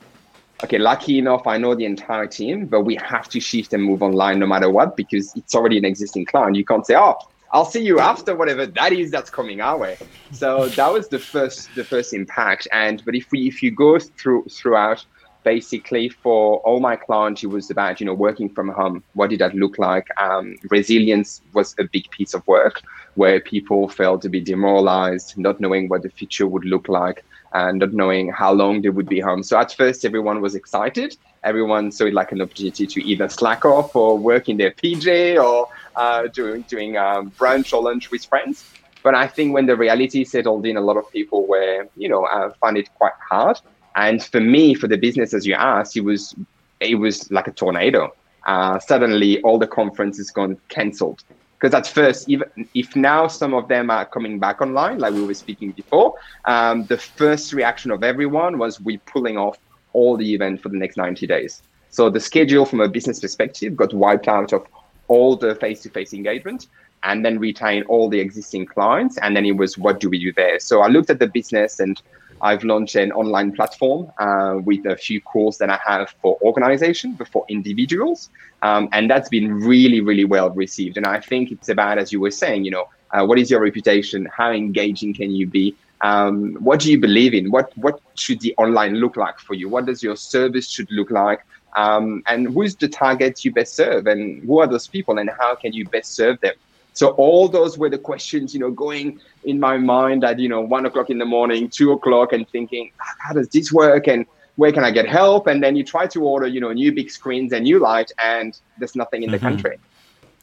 okay, 0.62 0.78
lucky 0.78 1.18
enough, 1.18 1.44
I 1.44 1.58
know 1.58 1.74
the 1.74 1.86
entire 1.86 2.28
team, 2.28 2.66
but 2.66 2.82
we 2.82 2.94
have 2.94 3.28
to 3.30 3.40
shift 3.40 3.72
and 3.72 3.82
move 3.82 4.00
online 4.00 4.38
no 4.38 4.46
matter 4.46 4.70
what 4.70 4.96
because 4.96 5.34
it's 5.34 5.56
already 5.56 5.76
an 5.76 5.84
existing 5.84 6.26
client. 6.26 6.54
You 6.54 6.64
can't 6.64 6.86
say, 6.86 6.94
oh, 6.94 7.16
I'll 7.52 7.64
see 7.64 7.82
you 7.82 7.98
after 7.98 8.36
whatever 8.36 8.64
that 8.66 8.92
is 8.92 9.10
that's 9.10 9.28
coming 9.28 9.60
our 9.60 9.76
way. 9.76 9.98
So 10.30 10.68
that 10.68 10.92
was 10.92 11.08
the 11.08 11.18
first 11.18 11.74
the 11.74 11.82
first 11.82 12.14
impact. 12.14 12.68
And 12.72 13.04
but 13.04 13.16
if 13.16 13.32
we 13.32 13.48
if 13.48 13.60
you 13.60 13.72
go 13.72 13.98
through 13.98 14.44
throughout 14.44 15.04
basically 15.44 16.08
for 16.08 16.58
all 16.60 16.80
my 16.80 16.96
clients 16.96 17.44
it 17.44 17.48
was 17.48 17.70
about 17.70 18.00
you 18.00 18.06
know 18.06 18.14
working 18.14 18.48
from 18.48 18.68
home. 18.68 19.04
What 19.12 19.30
did 19.30 19.40
that 19.40 19.54
look 19.54 19.78
like? 19.78 20.08
Um, 20.20 20.56
resilience 20.70 21.42
was 21.52 21.74
a 21.78 21.84
big 21.84 22.10
piece 22.10 22.34
of 22.34 22.46
work 22.46 22.80
where 23.14 23.40
people 23.40 23.88
felt 23.88 24.22
to 24.22 24.28
be 24.28 24.40
demoralized 24.40 25.34
not 25.36 25.60
knowing 25.60 25.88
what 25.88 26.02
the 26.02 26.10
future 26.10 26.46
would 26.48 26.64
look 26.64 26.88
like 26.88 27.24
and 27.52 27.78
not 27.78 27.92
knowing 27.92 28.32
how 28.32 28.52
long 28.52 28.82
they 28.82 28.88
would 28.88 29.08
be 29.08 29.20
home. 29.20 29.42
So 29.44 29.56
at 29.58 29.72
first 29.72 30.04
everyone 30.04 30.40
was 30.40 30.56
excited. 30.56 31.16
Everyone 31.44 31.92
saw 31.92 32.06
it 32.06 32.14
like 32.14 32.32
an 32.32 32.40
opportunity 32.40 32.86
to 32.86 33.04
either 33.04 33.28
slack 33.28 33.64
off 33.64 33.94
or 33.94 34.18
work 34.18 34.48
in 34.48 34.56
their 34.56 34.72
pj 34.72 35.40
or 35.42 35.68
uh, 35.94 36.26
doing 36.28 36.62
doing 36.62 36.96
um, 36.96 37.30
brunch 37.38 37.72
or 37.72 37.82
lunch 37.82 38.10
with 38.10 38.24
friends. 38.24 38.64
But 39.02 39.14
i 39.14 39.26
think 39.26 39.52
when 39.52 39.66
the 39.66 39.76
reality 39.76 40.24
settled 40.24 40.64
in 40.66 40.78
a 40.78 40.80
lot 40.80 40.96
of 40.96 41.04
people 41.12 41.46
were 41.46 41.86
you 41.94 42.08
know 42.08 42.24
uh, 42.24 42.50
find 42.60 42.78
it 42.78 42.88
quite 42.94 43.12
hard 43.30 43.58
and 43.96 44.22
for 44.22 44.40
me, 44.40 44.74
for 44.74 44.88
the 44.88 44.96
business, 44.96 45.34
as 45.34 45.46
you 45.46 45.54
asked, 45.54 45.96
it 45.96 46.02
was 46.02 46.34
it 46.80 46.96
was 46.96 47.30
like 47.30 47.46
a 47.46 47.52
tornado. 47.52 48.14
Uh, 48.46 48.78
suddenly, 48.78 49.40
all 49.42 49.58
the 49.58 49.66
conferences 49.66 50.30
gone 50.30 50.58
cancelled. 50.68 51.22
Because 51.58 51.74
at 51.74 51.86
first, 51.86 52.28
even 52.28 52.68
if 52.74 52.94
now 52.94 53.26
some 53.26 53.54
of 53.54 53.68
them 53.68 53.88
are 53.88 54.04
coming 54.04 54.38
back 54.38 54.60
online, 54.60 54.98
like 54.98 55.14
we 55.14 55.24
were 55.24 55.34
speaking 55.34 55.70
before, 55.72 56.14
um, 56.44 56.84
the 56.86 56.98
first 56.98 57.54
reaction 57.54 57.90
of 57.90 58.02
everyone 58.02 58.58
was 58.58 58.80
we 58.80 58.98
pulling 58.98 59.38
off 59.38 59.56
all 59.94 60.16
the 60.16 60.34
event 60.34 60.60
for 60.60 60.68
the 60.68 60.76
next 60.76 60.98
90 60.98 61.26
days. 61.26 61.62
So 61.88 62.10
the 62.10 62.20
schedule 62.20 62.66
from 62.66 62.80
a 62.80 62.88
business 62.88 63.20
perspective 63.20 63.76
got 63.76 63.94
wiped 63.94 64.28
out 64.28 64.52
of 64.52 64.66
all 65.08 65.36
the 65.36 65.54
face-to-face 65.54 66.12
engagement 66.12 66.66
and 67.02 67.24
then 67.24 67.38
retain 67.38 67.82
all 67.84 68.08
the 68.08 68.18
existing 68.20 68.66
clients. 68.66 69.16
And 69.18 69.36
then 69.36 69.46
it 69.46 69.56
was, 69.56 69.78
what 69.78 70.00
do 70.00 70.10
we 70.10 70.18
do 70.18 70.32
there? 70.32 70.58
So 70.58 70.80
I 70.80 70.88
looked 70.88 71.08
at 71.08 71.18
the 71.18 71.28
business 71.28 71.80
and 71.80 72.02
I've 72.40 72.64
launched 72.64 72.94
an 72.96 73.12
online 73.12 73.52
platform 73.52 74.10
uh, 74.18 74.58
with 74.62 74.84
a 74.86 74.96
few 74.96 75.20
calls 75.20 75.58
that 75.58 75.70
I 75.70 75.78
have 75.86 76.14
for 76.20 76.38
organization, 76.42 77.12
but 77.12 77.28
for 77.28 77.44
individuals. 77.48 78.30
Um, 78.62 78.88
and 78.92 79.10
that's 79.10 79.28
been 79.28 79.54
really, 79.54 80.00
really 80.00 80.24
well 80.24 80.50
received. 80.50 80.96
And 80.96 81.06
I 81.06 81.20
think 81.20 81.52
it's 81.52 81.68
about, 81.68 81.98
as 81.98 82.12
you 82.12 82.20
were 82.20 82.30
saying, 82.30 82.64
you 82.64 82.70
know, 82.70 82.88
uh, 83.12 83.24
what 83.24 83.38
is 83.38 83.50
your 83.50 83.60
reputation? 83.60 84.28
How 84.36 84.50
engaging 84.50 85.14
can 85.14 85.30
you 85.30 85.46
be? 85.46 85.76
Um, 86.00 86.54
what 86.56 86.80
do 86.80 86.90
you 86.90 86.98
believe 86.98 87.32
in? 87.32 87.50
What 87.50 87.76
what 87.78 88.00
should 88.14 88.40
the 88.40 88.54
online 88.58 88.96
look 88.96 89.16
like 89.16 89.38
for 89.38 89.54
you? 89.54 89.68
What 89.68 89.86
does 89.86 90.02
your 90.02 90.16
service 90.16 90.68
should 90.68 90.90
look 90.90 91.10
like? 91.10 91.40
Um, 91.76 92.22
and 92.26 92.48
who's 92.52 92.76
the 92.76 92.88
target 92.88 93.44
you 93.44 93.52
best 93.52 93.74
serve? 93.74 94.06
And 94.06 94.42
who 94.44 94.58
are 94.58 94.66
those 94.66 94.86
people? 94.86 95.18
And 95.18 95.30
how 95.38 95.54
can 95.54 95.72
you 95.72 95.84
best 95.86 96.14
serve 96.14 96.40
them? 96.40 96.54
So 96.94 97.10
all 97.10 97.48
those 97.48 97.76
were 97.76 97.90
the 97.90 97.98
questions, 97.98 98.54
you 98.54 98.60
know, 98.60 98.70
going 98.70 99.20
in 99.44 99.58
my 99.58 99.76
mind 99.76 100.24
at, 100.24 100.38
you 100.38 100.48
know, 100.48 100.60
one 100.60 100.86
o'clock 100.86 101.10
in 101.10 101.18
the 101.18 101.24
morning, 101.24 101.68
two 101.68 101.90
o'clock 101.92 102.32
and 102.32 102.48
thinking, 102.48 102.92
how 102.98 103.34
does 103.34 103.48
this 103.48 103.72
work? 103.72 104.06
And 104.06 104.26
where 104.54 104.70
can 104.70 104.84
I 104.84 104.92
get 104.92 105.08
help? 105.08 105.48
And 105.48 105.62
then 105.62 105.74
you 105.74 105.82
try 105.82 106.06
to 106.06 106.22
order, 106.22 106.46
you 106.46 106.60
know, 106.60 106.72
new 106.72 106.92
big 106.92 107.10
screens 107.10 107.52
and 107.52 107.64
new 107.64 107.80
light 107.80 108.12
and 108.22 108.58
there's 108.78 108.94
nothing 108.94 109.24
in 109.24 109.30
mm-hmm. 109.30 109.34
the 109.34 109.38
country. 109.40 109.78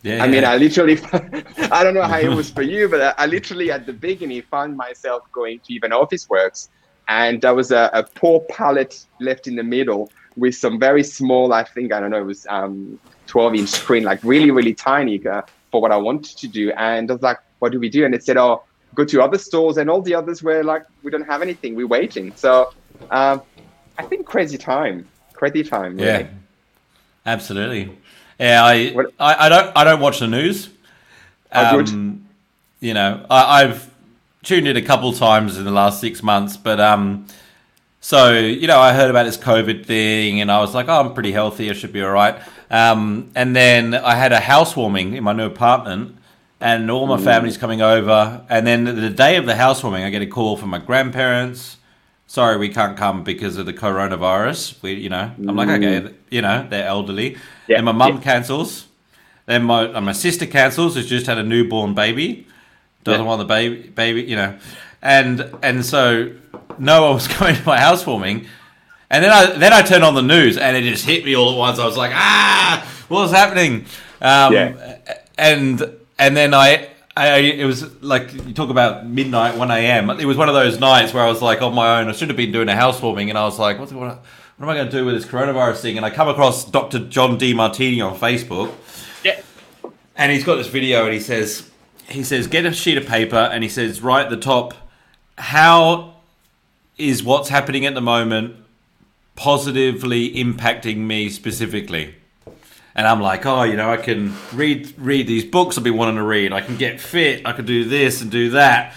Yeah, 0.03 0.23
I 0.23 0.27
mean, 0.27 0.43
I 0.43 0.57
literally, 0.57 0.99
I 1.71 1.83
don't 1.83 1.93
know 1.93 2.01
how 2.03 2.19
it 2.19 2.27
was 2.35 2.49
for 2.49 2.63
you, 2.63 2.89
but 2.89 3.01
I, 3.01 3.23
I, 3.23 3.25
literally 3.27 3.71
at 3.71 3.85
the 3.85 3.93
beginning 3.93 4.41
found 4.41 4.75
myself 4.75 5.31
going 5.31 5.59
to 5.59 5.73
even 5.73 5.91
Officeworks, 5.91 6.69
and 7.07 7.39
there 7.41 7.53
was 7.53 7.71
a, 7.71 7.89
a 7.93 8.03
poor 8.03 8.39
pallet 8.49 9.05
left 9.19 9.47
in 9.47 9.55
the 9.55 9.63
middle 9.63 10.11
with 10.35 10.55
some 10.55 10.79
very 10.79 11.03
small, 11.03 11.53
I 11.53 11.63
think, 11.63 11.93
I 11.93 11.99
don't 11.99 12.09
know, 12.09 12.21
it 12.21 12.25
was 12.25 12.47
um, 12.49 12.99
12 13.27 13.55
inch 13.55 13.69
screen, 13.69 14.03
like 14.03 14.23
really, 14.23 14.49
really 14.49 14.73
tiny. 14.73 15.25
Uh, 15.25 15.43
for 15.71 15.81
what 15.81 15.91
I 15.91 15.97
wanted 15.97 16.37
to 16.37 16.47
do. 16.47 16.71
And 16.71 17.09
I 17.09 17.13
was 17.13 17.23
like, 17.23 17.39
what 17.59 17.71
do 17.71 17.79
we 17.79 17.89
do? 17.89 18.05
And 18.05 18.13
it 18.13 18.23
said, 18.23 18.37
oh, 18.37 18.63
go 18.93 19.05
to 19.05 19.23
other 19.23 19.37
stores. 19.37 19.77
And 19.77 19.89
all 19.89 20.01
the 20.01 20.13
others 20.13 20.43
were 20.43 20.63
like, 20.63 20.85
we 21.03 21.11
don't 21.11 21.25
have 21.25 21.41
anything. 21.41 21.75
We're 21.75 21.87
waiting. 21.87 22.33
So 22.35 22.73
um, 23.09 23.41
I 23.97 24.03
think 24.03 24.25
crazy 24.25 24.57
time, 24.57 25.07
crazy 25.33 25.63
time. 25.63 25.95
Really. 25.95 26.23
Yeah, 26.23 26.27
absolutely. 27.25 27.97
Yeah, 28.39 28.63
I, 28.63 28.95
I, 29.19 29.45
I, 29.45 29.49
don't 29.49 29.77
I 29.77 29.83
don't 29.83 29.99
watch 29.99 30.19
the 30.19 30.27
news. 30.27 30.69
Oh, 31.51 31.79
um, 31.79 32.27
you 32.79 32.93
know, 32.93 33.25
I, 33.29 33.67
have 33.67 33.91
tuned 34.41 34.67
in 34.67 34.77
a 34.77 34.81
couple 34.81 35.13
times 35.13 35.57
in 35.57 35.65
the 35.65 35.71
last 35.71 36.01
six 36.01 36.23
months, 36.23 36.57
but 36.57 36.79
um, 36.79 37.27
so 37.99 38.33
you 38.33 38.65
know, 38.65 38.79
I 38.79 38.93
heard 38.93 39.11
about 39.11 39.25
this 39.25 39.37
COVID 39.37 39.85
thing, 39.85 40.41
and 40.41 40.51
I 40.51 40.59
was 40.59 40.73
like, 40.73 40.87
oh, 40.87 40.99
I'm 40.99 41.13
pretty 41.13 41.31
healthy. 41.31 41.69
I 41.69 41.73
should 41.73 41.93
be 41.93 42.01
all 42.01 42.11
right. 42.11 42.41
Um, 42.71 43.31
and 43.35 43.53
then 43.53 43.93
I 43.93 44.15
had 44.15 44.31
a 44.31 44.39
housewarming 44.39 45.13
in 45.15 45.23
my 45.25 45.33
new 45.33 45.45
apartment, 45.45 46.17
and 46.61 46.89
all 46.89 47.05
my 47.05 47.17
family's 47.17 47.57
coming 47.57 47.81
over. 47.81 48.45
And 48.49 48.65
then 48.65 48.85
the 48.85 49.09
day 49.09 49.35
of 49.35 49.45
the 49.45 49.55
housewarming, 49.57 50.03
I 50.03 50.09
get 50.09 50.21
a 50.21 50.27
call 50.27 50.55
from 50.55 50.69
my 50.69 50.77
grandparents. 50.79 51.77
Sorry, 52.27 52.57
we 52.57 52.69
can't 52.69 52.97
come 52.97 53.25
because 53.25 53.57
of 53.57 53.65
the 53.65 53.73
coronavirus. 53.73 54.81
We, 54.81 54.93
you 54.93 55.09
know, 55.09 55.31
I'm 55.37 55.55
like, 55.57 55.67
okay, 55.67 56.13
you 56.29 56.41
know, 56.41 56.65
they're 56.69 56.87
elderly. 56.87 57.35
Yeah. 57.67 57.75
And 57.75 57.85
my 57.85 57.91
mum 57.91 58.15
yeah. 58.15 58.21
cancels. 58.21 58.87
Then 59.47 59.63
my 59.63 59.91
uh, 59.91 59.99
my 59.99 60.13
sister 60.13 60.45
cancels. 60.45 60.95
Who's 60.95 61.09
just 61.09 61.25
had 61.25 61.37
a 61.37 61.43
newborn 61.43 61.93
baby. 61.93 62.47
Doesn't 63.03 63.21
yeah. 63.21 63.27
want 63.27 63.39
the 63.39 63.45
baby, 63.45 63.89
baby, 63.89 64.21
you 64.23 64.37
know. 64.37 64.57
And 65.01 65.53
and 65.61 65.85
so 65.85 66.31
no 66.77 67.01
one 67.01 67.15
was 67.15 67.27
coming 67.35 67.55
to 67.55 67.65
my 67.65 67.79
housewarming. 67.79 68.47
And 69.11 69.21
then 69.21 69.29
I 69.29 69.45
then 69.57 69.73
I 69.73 69.81
turned 69.81 70.05
on 70.05 70.15
the 70.15 70.21
news 70.21 70.57
and 70.57 70.77
it 70.77 70.83
just 70.83 71.05
hit 71.05 71.25
me 71.25 71.35
all 71.35 71.51
at 71.51 71.57
once. 71.57 71.79
I 71.79 71.85
was 71.85 71.97
like, 71.97 72.11
ah, 72.13 72.89
what's 73.09 73.33
happening? 73.33 73.85
Um, 74.21 74.53
yeah. 74.53 74.99
And 75.37 75.97
and 76.17 76.37
then 76.37 76.53
I, 76.53 76.89
I 77.17 77.39
it 77.39 77.65
was 77.65 78.01
like 78.01 78.31
you 78.33 78.53
talk 78.53 78.69
about 78.69 79.05
midnight, 79.05 79.57
one 79.57 79.69
a.m. 79.69 80.09
It 80.11 80.23
was 80.23 80.37
one 80.37 80.47
of 80.47 80.55
those 80.55 80.79
nights 80.79 81.13
where 81.13 81.23
I 81.23 81.27
was 81.27 81.41
like 81.41 81.61
on 81.61 81.75
my 81.75 81.99
own. 81.99 82.07
I 82.07 82.13
should 82.13 82.29
have 82.29 82.37
been 82.37 82.53
doing 82.53 82.69
a 82.69 82.75
housewarming, 82.75 83.29
and 83.29 83.37
I 83.37 83.43
was 83.43 83.59
like, 83.59 83.79
what's 83.79 83.91
what, 83.91 84.07
what 84.07 84.21
am 84.61 84.69
I 84.69 84.75
going 84.75 84.85
to 84.85 84.91
do 84.91 85.03
with 85.05 85.15
this 85.15 85.25
coronavirus 85.25 85.81
thing? 85.81 85.97
And 85.97 86.05
I 86.05 86.09
come 86.09 86.29
across 86.29 86.63
Dr. 86.63 86.99
John 86.99 87.37
Demartini 87.37 88.01
on 88.01 88.17
Facebook. 88.17 88.73
Yeah. 89.25 89.41
And 90.15 90.31
he's 90.31 90.45
got 90.45 90.55
this 90.55 90.67
video, 90.67 91.03
and 91.03 91.13
he 91.13 91.19
says 91.19 91.69
he 92.07 92.23
says 92.23 92.47
get 92.47 92.65
a 92.65 92.71
sheet 92.71 92.97
of 92.97 93.05
paper, 93.07 93.35
and 93.35 93.61
he 93.61 93.69
says 93.69 94.01
right 94.01 94.23
at 94.23 94.29
the 94.29 94.37
top, 94.37 94.73
how 95.37 96.13
is 96.97 97.25
what's 97.25 97.49
happening 97.49 97.85
at 97.85 97.93
the 97.93 98.01
moment 98.01 98.55
positively 99.35 100.31
impacting 100.35 100.97
me 100.97 101.29
specifically. 101.29 102.15
And 102.93 103.07
I'm 103.07 103.21
like, 103.21 103.45
oh, 103.45 103.63
you 103.63 103.75
know, 103.75 103.89
I 103.89 103.97
can 103.97 104.35
read 104.53 104.93
read 104.97 105.27
these 105.27 105.45
books 105.45 105.77
I've 105.77 105.83
been 105.83 105.97
wanting 105.97 106.17
to 106.17 106.23
read. 106.23 106.51
I 106.51 106.61
can 106.61 106.77
get 106.77 106.99
fit. 106.99 107.47
I 107.47 107.53
can 107.53 107.65
do 107.65 107.85
this 107.85 108.21
and 108.21 108.29
do 108.29 108.51
that. 108.51 108.93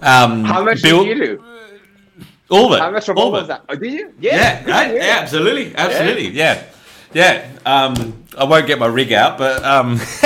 Um, 0.00 0.44
How 0.44 0.62
much 0.64 0.82
build, 0.82 1.06
did 1.06 1.18
you 1.18 1.26
do? 1.26 1.44
All 2.50 2.72
of 2.72 2.78
it. 2.78 2.82
How 2.82 2.90
much 2.90 3.08
of 3.08 3.16
all 3.16 3.32
was 3.32 3.48
that? 3.48 3.64
Oh, 3.68 3.74
did 3.74 3.92
you? 3.92 4.14
Yeah, 4.20 4.64
yeah, 4.66 4.70
right? 4.70 4.94
yeah 4.94 5.18
absolutely, 5.20 5.74
absolutely, 5.74 6.28
yeah, 6.28 6.62
yeah. 7.12 7.48
yeah. 7.64 7.84
Um, 7.84 8.24
I 8.38 8.44
won't 8.44 8.66
get 8.66 8.78
my 8.78 8.86
rig 8.86 9.12
out, 9.12 9.38
but 9.38 9.64
um, 9.64 9.94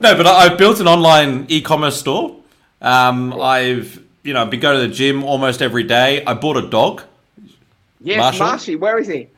no, 0.00 0.16
but 0.16 0.26
I, 0.26 0.48
have 0.48 0.58
built 0.58 0.80
an 0.80 0.88
online 0.88 1.46
e-commerce 1.48 2.00
store. 2.00 2.36
Um, 2.80 3.38
I've 3.40 4.02
you 4.22 4.32
know 4.32 4.46
been 4.46 4.60
going 4.60 4.80
to 4.80 4.88
the 4.88 4.92
gym 4.92 5.22
almost 5.22 5.62
every 5.62 5.84
day. 5.84 6.24
I 6.24 6.34
bought 6.34 6.56
a 6.56 6.68
dog. 6.68 7.02
Yes, 8.04 8.18
Marshall. 8.18 8.46
Marshy, 8.46 8.76
where 8.76 8.98
is 8.98 9.08
he? 9.08 9.28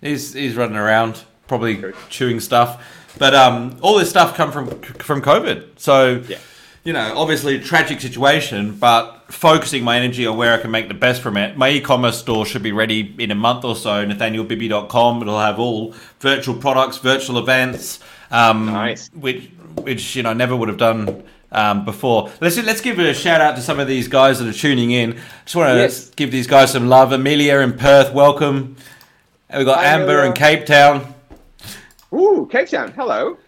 He's 0.00 0.32
he's 0.32 0.56
running 0.56 0.76
around, 0.76 1.22
probably 1.46 1.92
chewing 2.08 2.40
stuff. 2.40 2.82
But 3.18 3.34
um, 3.34 3.76
all 3.82 3.98
this 3.98 4.08
stuff 4.08 4.34
come 4.34 4.50
from 4.50 4.80
from 4.80 5.20
COVID. 5.20 5.78
So, 5.78 6.22
yeah. 6.26 6.38
you 6.82 6.94
know, 6.94 7.12
obviously 7.16 7.56
a 7.56 7.60
tragic 7.60 8.00
situation, 8.00 8.76
but 8.76 9.24
focusing 9.28 9.84
my 9.84 9.98
energy 9.98 10.26
on 10.26 10.38
where 10.38 10.54
I 10.54 10.58
can 10.58 10.70
make 10.70 10.88
the 10.88 10.94
best 10.94 11.20
from 11.20 11.36
it. 11.36 11.56
My 11.56 11.68
e-commerce 11.70 12.18
store 12.18 12.46
should 12.46 12.62
be 12.62 12.72
ready 12.72 13.14
in 13.18 13.30
a 13.30 13.34
month 13.34 13.64
or 13.64 13.76
so. 13.76 14.06
NathanielBibby.com. 14.06 15.22
It'll 15.22 15.38
have 15.38 15.58
all 15.58 15.94
virtual 16.20 16.54
products, 16.54 16.96
virtual 16.96 17.38
events, 17.38 18.00
um, 18.30 18.66
nice. 18.66 19.10
which 19.12 19.50
which 19.82 20.16
you 20.16 20.22
know 20.22 20.32
never 20.32 20.56
would 20.56 20.68
have 20.68 20.78
done 20.78 21.22
um, 21.52 21.84
before. 21.84 22.30
Let's 22.40 22.56
let's 22.58 22.80
give 22.80 22.98
a 22.98 23.14
shout 23.14 23.40
out 23.40 23.56
to 23.56 23.62
some 23.62 23.80
of 23.80 23.88
these 23.88 24.08
guys 24.08 24.38
that 24.38 24.48
are 24.48 24.52
tuning 24.52 24.90
in. 24.90 25.18
Just 25.44 25.56
want 25.56 25.70
to 25.70 25.76
yes. 25.76 26.10
give 26.10 26.30
these 26.30 26.46
guys 26.46 26.72
some 26.72 26.88
love. 26.88 27.12
Amelia 27.12 27.58
in 27.58 27.76
Perth, 27.76 28.12
welcome. 28.12 28.76
we've 29.54 29.66
got 29.66 29.78
Hi, 29.78 29.86
Amber 29.86 30.12
Amelia. 30.12 30.30
in 30.30 30.32
Cape 30.34 30.66
Town. 30.66 31.14
Ooh, 32.12 32.48
Cape 32.50 32.68
Town. 32.68 32.92
Hello. 32.92 33.38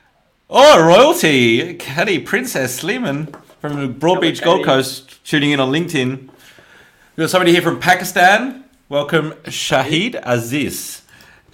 Oh, 0.50 0.86
royalty, 0.86 1.74
Caddy 1.74 2.18
Princess 2.18 2.76
Sleeman 2.76 3.34
from 3.60 3.94
Broadbeach 3.94 4.42
Gold 4.42 4.66
Coast, 4.66 5.24
tuning 5.24 5.52
in 5.52 5.60
on 5.60 5.72
LinkedIn. 5.72 6.10
We've 6.18 7.16
got 7.16 7.30
somebody 7.30 7.52
here 7.52 7.62
from 7.62 7.80
Pakistan. 7.80 8.64
Welcome, 8.88 9.30
Shahid 9.44 10.20
Aziz. 10.24 11.02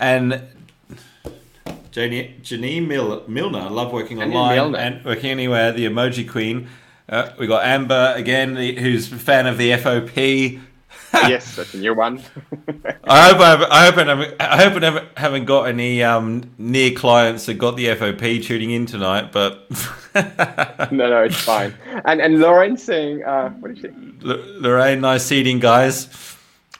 And 0.00 0.42
Janine 1.98 2.86
Mil- 2.86 3.24
Milner, 3.28 3.60
I 3.60 3.68
love 3.68 3.92
working 3.92 4.22
online 4.22 4.74
and 4.74 5.04
working 5.04 5.30
anywhere. 5.30 5.72
The 5.72 5.86
emoji 5.86 6.28
queen. 6.28 6.68
Uh, 7.08 7.30
we 7.38 7.46
got 7.46 7.64
Amber 7.64 8.12
again, 8.16 8.54
who's 8.56 9.10
a 9.10 9.16
fan 9.16 9.46
of 9.46 9.56
the 9.56 9.70
FOP. 9.72 10.60
yes, 11.14 11.56
that's 11.56 11.72
a 11.72 11.78
new 11.78 11.94
one. 11.94 12.18
I 13.04 13.28
hope 13.30 13.40
I, 13.40 13.48
have, 13.50 13.62
I 13.62 13.84
hope 13.86 13.96
I 13.96 14.04
haven't, 14.04 14.40
I 14.40 14.56
hope 14.62 14.72
I 14.74 14.78
never, 14.78 15.08
haven't 15.16 15.44
got 15.46 15.62
any 15.68 16.02
um, 16.02 16.50
near 16.58 16.90
clients 16.90 17.46
that 17.46 17.54
got 17.54 17.76
the 17.76 17.86
FOP 17.86 18.42
tuning 18.44 18.70
in 18.72 18.84
tonight, 18.84 19.32
but 19.32 19.66
no, 20.92 21.08
no, 21.08 21.22
it's 21.22 21.40
fine. 21.40 21.74
And 22.04 22.20
and 22.20 22.40
Lorraine 22.40 22.76
saying, 22.76 23.24
uh, 23.24 23.50
what 23.50 23.70
is 23.70 23.84
it? 23.84 23.94
L- 24.24 24.44
Lorraine, 24.60 25.00
nice 25.00 25.24
seating, 25.24 25.60
guys. 25.60 26.08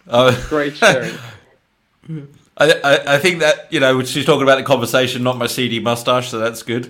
Oh, 0.06 0.38
Great 0.50 0.76
sharing. 0.76 1.16
I, 2.58 2.72
I, 2.84 3.14
I 3.14 3.18
think 3.18 3.40
that 3.40 3.72
you 3.72 3.80
know 3.80 4.02
she's 4.02 4.24
talking 4.26 4.42
about 4.42 4.56
the 4.58 4.64
conversation, 4.64 5.22
not 5.22 5.38
my 5.38 5.46
CD 5.46 5.80
mustache, 5.80 6.30
so 6.30 6.38
that's 6.38 6.62
good. 6.62 6.86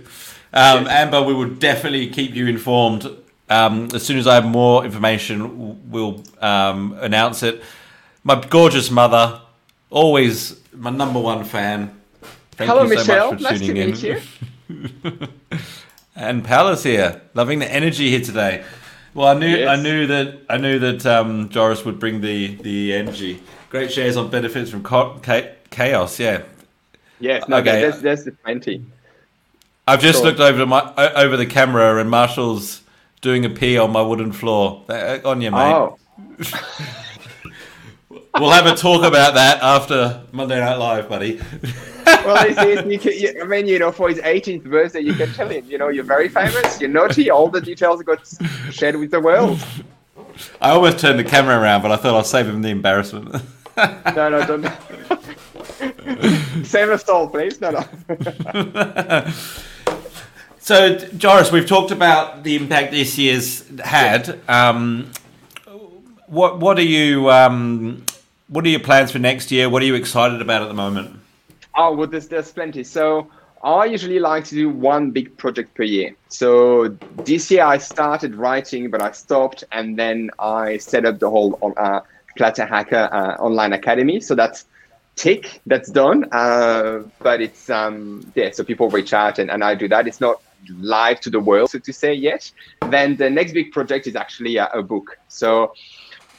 Um, 0.52 0.84
Yes. 0.84 0.88
Amber, 0.88 1.22
we 1.22 1.34
will 1.34 1.50
definitely 1.50 2.08
keep 2.08 2.34
you 2.34 2.46
informed. 2.46 3.06
Um, 3.50 3.88
as 3.94 4.02
soon 4.02 4.18
as 4.18 4.26
I 4.26 4.34
have 4.34 4.46
more 4.46 4.84
information, 4.84 5.90
we'll 5.90 6.22
um, 6.40 6.96
announce 7.00 7.42
it. 7.42 7.62
My 8.24 8.40
gorgeous 8.40 8.90
mother, 8.90 9.40
always 9.90 10.58
my 10.72 10.90
number 10.90 11.20
one 11.20 11.44
fan. 11.44 11.98
Thank 12.52 12.70
Hello, 12.70 12.82
you 12.84 12.88
so 12.88 12.94
Michelle. 12.96 13.30
much 13.32 13.42
for 13.42 13.44
Nice 13.44 13.60
to 13.60 13.72
meet 13.72 14.04
in. 14.04 15.28
and 16.16 16.44
Pal 16.44 16.68
is 16.70 16.82
here, 16.82 17.22
loving 17.34 17.58
the 17.58 17.70
energy 17.72 18.10
here 18.10 18.20
today. 18.20 18.64
Well, 19.14 19.28
I 19.28 19.38
knew 19.38 19.66
I 19.66 19.76
knew 19.76 20.06
that 20.08 20.40
I 20.48 20.56
knew 20.58 20.78
that 20.78 21.06
um, 21.06 21.48
Joris 21.48 21.84
would 21.84 21.98
bring 21.98 22.20
the 22.20 22.56
the 22.56 22.94
energy. 22.94 23.42
Great 23.70 23.92
shares 23.92 24.16
on 24.16 24.30
benefits 24.30 24.70
from 24.70 24.82
co- 24.82 25.18
chaos. 25.70 26.18
Yeah, 26.18 26.42
Yes, 27.20 27.48
no, 27.48 27.56
Okay. 27.58 27.80
there's, 27.80 28.00
there's 28.00 28.28
plenty. 28.44 28.84
I've 29.86 30.00
just 30.00 30.18
Sure. 30.18 30.26
looked 30.28 30.40
over 30.40 30.66
my 30.66 30.92
over 31.16 31.36
the 31.36 31.46
camera, 31.46 31.98
and 31.98 32.10
Marshall's 32.10 32.82
doing 33.20 33.44
a 33.44 33.50
pee 33.50 33.78
on 33.78 33.90
my 33.90 34.02
wooden 34.02 34.32
floor. 34.32 34.82
Uh, 34.88 35.18
On 35.24 35.40
you, 35.40 35.50
mate. 35.50 35.72
Oh, 35.72 35.96
We'll 38.38 38.50
have 38.50 38.66
a 38.66 38.76
talk 38.76 39.02
about 39.02 39.34
that 39.34 39.60
after 39.62 40.22
Monday 40.30 40.60
Night 40.60 40.76
Live, 40.76 41.08
buddy. 41.08 41.40
well, 42.06 42.46
it's, 42.46 42.56
it's, 42.58 42.86
you 42.92 42.98
can, 42.98 43.12
you, 43.18 43.42
I 43.42 43.46
mean, 43.46 43.66
you 43.66 43.78
know, 43.80 43.90
for 43.90 44.08
his 44.08 44.18
18th 44.18 44.62
birthday, 44.64 45.00
you 45.00 45.14
can 45.14 45.32
tell 45.32 45.48
him, 45.48 45.64
you 45.66 45.76
know, 45.76 45.88
you're 45.88 46.04
very 46.04 46.28
famous, 46.28 46.80
you're 46.80 46.90
naughty, 46.90 47.30
all 47.30 47.48
the 47.48 47.60
details 47.60 48.00
got 48.02 48.20
shared 48.70 48.94
with 48.96 49.10
the 49.10 49.18
world. 49.18 49.58
I 50.60 50.70
almost 50.70 51.00
turned 51.00 51.18
the 51.18 51.24
camera 51.24 51.58
around, 51.58 51.82
but 51.82 51.90
I 51.90 51.96
thought 51.96 52.14
I'll 52.14 52.22
save 52.22 52.46
him 52.46 52.62
the 52.62 52.68
embarrassment. 52.68 53.34
No, 53.76 54.28
no, 54.28 54.46
don't. 54.46 54.62
Save 56.64 56.90
us 56.90 57.08
all, 57.08 57.28
please. 57.28 57.60
No, 57.60 57.70
no. 57.70 59.32
So, 60.68 60.98
Joris, 60.98 61.50
we've 61.50 61.66
talked 61.66 61.92
about 61.92 62.42
the 62.42 62.54
impact 62.54 62.90
this 62.90 63.16
year's 63.16 63.66
had. 63.78 64.38
Um, 64.50 65.10
what 66.26 66.60
what 66.60 66.78
are 66.78 66.82
you 66.82 67.30
um, 67.30 68.04
what 68.48 68.66
are 68.66 68.68
your 68.68 68.80
plans 68.80 69.10
for 69.10 69.18
next 69.18 69.50
year? 69.50 69.70
What 69.70 69.80
are 69.80 69.86
you 69.86 69.94
excited 69.94 70.42
about 70.42 70.60
at 70.60 70.68
the 70.68 70.74
moment? 70.74 71.18
Oh, 71.74 71.94
well, 71.94 72.06
there's, 72.06 72.28
there's 72.28 72.52
plenty. 72.52 72.84
So 72.84 73.30
I 73.64 73.86
usually 73.86 74.18
like 74.18 74.44
to 74.44 74.54
do 74.54 74.68
one 74.68 75.10
big 75.10 75.34
project 75.38 75.74
per 75.74 75.84
year. 75.84 76.14
So 76.28 76.88
this 77.24 77.50
year 77.50 77.64
I 77.64 77.78
started 77.78 78.34
writing, 78.34 78.90
but 78.90 79.00
I 79.00 79.12
stopped, 79.12 79.64
and 79.72 79.98
then 79.98 80.30
I 80.38 80.76
set 80.76 81.06
up 81.06 81.18
the 81.18 81.30
whole 81.30 81.58
uh, 81.78 82.00
Plateau 82.36 82.66
Hacker 82.66 83.08
uh, 83.10 83.36
online 83.36 83.72
academy. 83.72 84.20
So 84.20 84.34
that's 84.34 84.66
tick, 85.18 85.60
that's 85.66 85.90
done. 85.90 86.28
Uh, 86.32 87.02
but 87.18 87.40
it's 87.40 87.68
um, 87.68 88.32
yeah. 88.34 88.50
So 88.52 88.64
people 88.64 88.88
reach 88.88 89.12
out, 89.12 89.38
and, 89.38 89.50
and 89.50 89.62
I 89.62 89.74
do 89.74 89.88
that. 89.88 90.06
It's 90.06 90.20
not 90.20 90.40
live 90.78 91.20
to 91.20 91.30
the 91.30 91.40
world, 91.40 91.70
so 91.70 91.78
to 91.80 91.92
say, 91.92 92.14
yet. 92.14 92.50
Then 92.88 93.16
the 93.16 93.28
next 93.28 93.52
big 93.52 93.72
project 93.72 94.06
is 94.06 94.16
actually 94.16 94.56
a, 94.56 94.66
a 94.68 94.82
book. 94.82 95.18
So. 95.28 95.74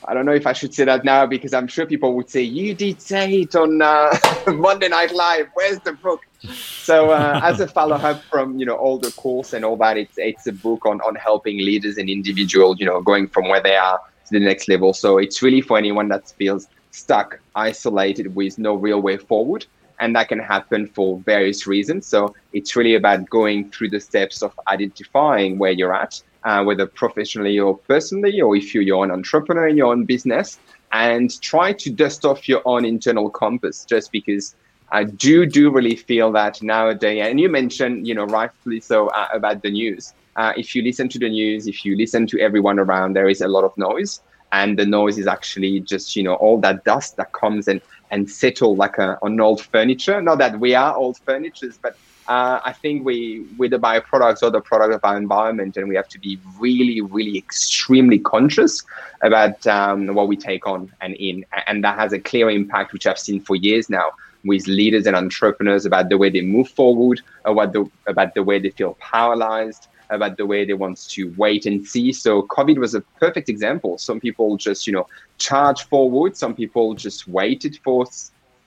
I 0.08 0.14
don't 0.14 0.26
know 0.26 0.32
if 0.32 0.48
I 0.48 0.54
should 0.54 0.74
say 0.74 0.86
that 0.86 1.04
now 1.04 1.26
because 1.26 1.54
I'm 1.54 1.68
sure 1.68 1.86
people 1.86 2.16
would 2.16 2.30
say 2.30 2.42
you 2.42 2.74
did 2.74 3.02
say 3.02 3.42
it 3.42 3.54
on 3.54 3.82
uh, 3.82 4.18
Monday 4.48 4.88
Night 4.88 5.14
Live. 5.14 5.50
Where's 5.54 5.78
the 5.82 5.92
book? 5.92 6.22
So 6.40 7.12
uh, 7.12 7.42
as 7.44 7.60
a 7.60 7.68
follow-up 7.68 8.24
from 8.24 8.58
you 8.58 8.66
know 8.66 8.76
all 8.76 8.98
the 8.98 9.12
course 9.12 9.52
and 9.52 9.66
all 9.66 9.76
that, 9.76 9.98
it's 9.98 10.18
it's 10.18 10.48
a 10.48 10.54
book 10.54 10.86
on 10.86 11.02
on 11.02 11.16
helping 11.16 11.58
leaders 11.58 11.98
and 11.98 12.10
individuals, 12.10 12.80
you 12.80 12.86
know, 12.86 13.02
going 13.02 13.28
from 13.28 13.50
where 13.50 13.62
they 13.62 13.76
are 13.76 14.00
to 14.28 14.32
the 14.32 14.40
next 14.40 14.70
level. 14.70 14.94
So 14.94 15.18
it's 15.18 15.42
really 15.42 15.60
for 15.60 15.78
anyone 15.78 16.08
that 16.08 16.30
feels 16.30 16.70
stuck, 17.00 17.40
isolated, 17.56 18.36
with 18.36 18.58
no 18.58 18.74
real 18.76 19.02
way 19.02 19.18
forward, 19.18 19.66
and 20.00 20.16
that 20.16 20.28
can 20.30 20.40
happen 20.40 20.88
for 20.88 21.20
various 21.20 21.68
reasons. 21.68 22.08
So 22.08 22.34
it's 22.54 22.76
really 22.76 22.96
about 22.96 23.30
going 23.30 23.72
through 23.72 23.90
the 23.90 24.00
steps 24.00 24.42
of 24.42 24.52
identifying 24.68 25.58
where 25.60 25.72
you're 25.72 25.96
at 26.06 26.22
uh, 26.44 26.64
whether 26.64 26.86
professionally 26.86 27.60
or 27.60 27.78
personally, 27.78 28.40
or 28.42 28.56
if 28.56 28.74
you're 28.74 28.84
your 28.84 29.04
own 29.04 29.12
entrepreneur 29.12 29.68
in 29.68 29.78
your 29.78 29.92
own 29.92 30.06
business, 30.06 30.60
and 30.92 31.40
try 31.42 31.74
to 31.74 31.90
dust 31.90 32.26
off 32.26 32.48
your 32.48 32.62
own 32.66 32.86
internal 32.86 33.30
compass. 33.30 33.86
Just 33.86 34.12
because 34.12 34.56
I 34.92 35.04
do 35.04 35.46
do 35.46 35.70
really 35.70 35.96
feel 35.96 36.32
that 36.34 36.62
nowadays, 36.62 37.26
and 37.26 37.40
you 37.40 37.50
mentioned, 37.50 38.08
you 38.08 38.16
know, 38.16 38.26
rightfully 38.26 38.80
so 38.80 39.08
uh, 39.08 39.28
about 39.34 39.62
the 39.62 39.72
news. 39.72 40.14
Uh, 40.36 40.54
if 40.56 40.74
you 40.74 40.82
listen 40.82 41.10
to 41.10 41.20
the 41.20 41.30
news, 41.30 41.68
if 41.68 41.84
you 41.84 41.98
listen 41.98 42.26
to 42.28 42.40
everyone 42.40 42.80
around, 42.80 43.14
there 43.14 43.28
is 43.28 43.42
a 43.42 43.48
lot 43.48 43.64
of 43.64 43.78
noise, 43.78 44.22
and 44.52 44.78
the 44.78 44.86
noise 44.86 45.18
is 45.18 45.28
actually 45.28 45.80
just 45.82 46.16
you 46.16 46.24
know 46.24 46.36
all 46.36 46.60
that 46.60 46.84
dust 46.84 47.18
that 47.18 47.32
comes 47.34 47.68
and 47.68 47.82
and 48.12 48.30
settle 48.30 48.76
like 48.76 48.98
a, 48.98 49.18
on 49.22 49.40
old 49.40 49.62
furniture. 49.62 50.22
Not 50.22 50.40
that 50.40 50.60
we 50.60 50.74
are 50.74 50.96
old 50.96 51.18
furnitures, 51.20 51.78
but 51.82 51.96
uh, 52.28 52.60
I 52.64 52.74
think 52.74 53.06
we 53.06 53.46
we're 53.58 53.70
the 53.70 53.80
byproducts 53.80 54.44
or 54.44 54.52
the 54.52 54.62
product 54.62 54.94
of 54.94 55.04
our 55.04 55.18
environment, 55.18 55.78
and 55.78 55.90
we 55.90 55.96
have 55.96 56.08
to 56.10 56.20
be 56.20 56.40
really, 56.60 57.02
really 57.02 57.38
extremely 57.38 58.20
conscious 58.20 58.84
about 59.22 59.66
um, 59.66 60.14
what 60.14 60.28
we 60.28 60.38
take 60.38 60.68
on 60.68 60.92
and 61.02 61.16
in, 61.16 61.46
and 61.68 61.84
that 61.84 61.98
has 61.98 62.14
a 62.14 62.20
clear 62.20 62.50
impact, 62.50 62.94
which 62.94 63.08
I've 63.08 63.20
seen 63.20 63.42
for 63.42 63.56
years 63.56 63.90
now 63.90 64.12
with 64.46 64.68
leaders 64.68 65.06
and 65.06 65.16
entrepreneurs 65.16 65.86
about 65.86 66.10
the 66.10 66.18
way 66.18 66.30
they 66.30 66.42
move 66.42 66.70
forward, 66.70 67.22
about 67.46 67.74
the 67.74 67.90
about 68.06 68.36
the 68.36 68.44
way 68.44 68.60
they 68.60 68.70
feel 68.70 68.96
paralyzed, 69.00 69.88
about 70.10 70.38
the 70.38 70.46
way 70.46 70.66
they 70.66 70.74
want 70.74 71.10
to 71.10 71.34
wait 71.38 71.66
and 71.66 71.86
see. 71.86 72.12
So 72.12 72.44
COVID 72.44 72.78
was 72.78 72.96
a 72.96 73.02
perfect 73.20 73.50
example. 73.50 73.98
Some 73.98 74.20
people 74.20 74.58
just 74.58 74.88
you 74.88 74.94
know 74.94 75.08
charge 75.38 75.84
forward. 75.84 76.36
Some 76.38 76.54
people 76.54 76.94
just 76.94 77.28
waited 77.28 77.80
for 77.84 78.06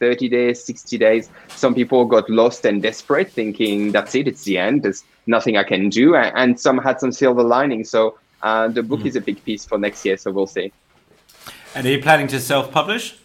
30 0.03 0.29
days, 0.29 0.65
60 0.65 0.99
days. 0.99 1.31
Some 1.49 1.77
people 1.77 2.05
got 2.05 2.29
lost 2.29 2.67
and 2.67 2.83
desperate, 2.83 3.31
thinking 3.31 3.93
that's 3.93 4.17
it, 4.17 4.27
it's 4.27 4.43
the 4.43 4.59
end, 4.59 4.83
there's 4.83 5.05
nothing 5.27 5.57
I 5.57 5.63
can 5.63 5.91
do. 5.91 6.17
And 6.17 6.59
some 6.59 6.79
had 6.79 6.99
some 6.99 7.13
silver 7.13 7.45
lining. 7.45 7.85
So 7.85 8.19
uh, 8.43 8.67
the 8.67 8.83
book 8.83 9.07
is 9.07 9.15
a 9.15 9.21
big 9.21 9.45
piece 9.45 9.65
for 9.65 9.79
next 9.79 10.05
year, 10.05 10.17
so 10.17 10.33
we'll 10.33 10.49
see. 10.49 10.73
And 11.77 11.87
are 11.87 11.91
you 11.91 12.03
planning 12.03 12.27
to 12.29 12.41
self-publish? 12.41 13.17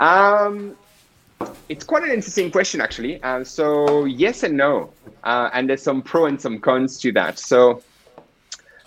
Um, 0.00 0.76
it's 1.68 1.84
quite 1.84 2.02
an 2.02 2.10
interesting 2.10 2.50
question, 2.50 2.80
actually. 2.80 3.22
Uh, 3.22 3.44
so, 3.44 4.06
yes 4.06 4.42
and 4.42 4.56
no. 4.56 4.92
Uh, 5.24 5.50
and 5.52 5.68
there's 5.68 5.82
some 5.82 6.02
pro 6.02 6.26
and 6.26 6.40
some 6.40 6.58
cons 6.58 6.98
to 7.00 7.12
that. 7.12 7.38
So, 7.38 7.82